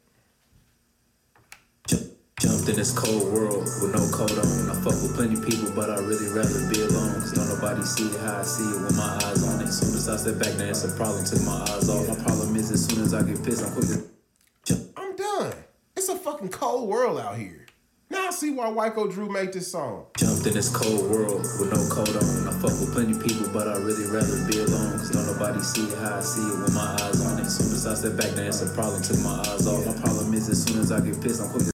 Jumped 2.46 2.68
in 2.68 2.76
this 2.76 2.96
cold 2.96 3.32
world 3.32 3.66
with 3.82 3.90
no 3.90 4.06
coat 4.14 4.30
on. 4.38 4.70
I 4.70 4.74
fuck 4.78 4.94
with 5.02 5.16
plenty 5.16 5.34
people, 5.34 5.72
but 5.74 5.90
I 5.90 5.98
really 5.98 6.30
rather 6.30 6.62
be 6.70 6.78
alone. 6.80 7.18
Cause 7.18 7.32
don't 7.32 7.48
nobody 7.48 7.82
see 7.82 8.06
it 8.06 8.20
how 8.20 8.38
I 8.38 8.42
see 8.44 8.62
it 8.62 8.82
with 8.86 8.96
my 8.96 9.18
eyes 9.18 9.42
on 9.42 9.62
it. 9.62 9.66
Soon 9.66 9.90
as 9.98 10.08
I 10.08 10.14
step 10.14 10.38
back, 10.38 10.54
now 10.56 10.70
it's 10.70 10.84
a 10.84 10.94
problem. 10.94 11.24
Took 11.24 11.42
my 11.42 11.58
eyes 11.74 11.90
off. 11.90 12.06
My 12.06 12.14
problem 12.22 12.54
is 12.54 12.70
as 12.70 12.86
soon 12.86 13.02
as 13.02 13.14
I 13.14 13.24
get 13.24 13.42
pissed, 13.42 13.66
I'm 13.66 13.72
quick 13.74 13.90
to. 13.90 14.78
I'm 14.96 15.16
done. 15.16 15.54
It's 15.96 16.08
a 16.08 16.14
fucking 16.14 16.50
cold 16.50 16.88
world 16.88 17.18
out 17.18 17.36
here. 17.36 17.66
Now 18.10 18.28
I 18.28 18.30
see 18.30 18.52
why 18.52 18.70
Wyco 18.70 19.12
Droop 19.12 19.32
made 19.32 19.52
this 19.52 19.72
song. 19.72 20.06
Jumped 20.16 20.46
in 20.46 20.54
this 20.54 20.70
cold 20.70 21.10
world 21.10 21.42
with 21.58 21.74
no 21.74 21.82
coat 21.90 22.14
on. 22.14 22.46
I 22.46 22.52
fuck 22.62 22.78
with 22.78 22.92
plenty 22.92 23.18
people, 23.18 23.50
but 23.52 23.66
I 23.66 23.74
really 23.78 24.06
rather 24.06 24.38
be 24.46 24.62
alone. 24.62 25.02
Cause 25.02 25.10
don't 25.10 25.26
nobody 25.26 25.58
see 25.66 25.82
it 25.82 25.98
how 25.98 26.18
I 26.18 26.20
see 26.20 26.46
it 26.46 26.62
with 26.62 26.72
my 26.72 26.94
eyes 27.02 27.26
on 27.26 27.40
it. 27.40 27.50
Soon 27.50 27.74
as 27.74 27.88
I 27.88 27.94
step 27.94 28.14
back, 28.16 28.36
now 28.36 28.46
it's 28.46 28.62
a 28.62 28.70
problem. 28.70 29.02
Took 29.02 29.18
my 29.26 29.42
eyes 29.50 29.66
off. 29.66 29.84
My 29.84 29.98
problem 30.00 30.32
is 30.32 30.48
as 30.48 30.62
soon 30.62 30.78
as 30.78 30.92
I 30.92 31.00
get 31.00 31.20
pissed, 31.20 31.42
I'm 31.42 31.50
quick 31.50 31.64
to 31.64 31.72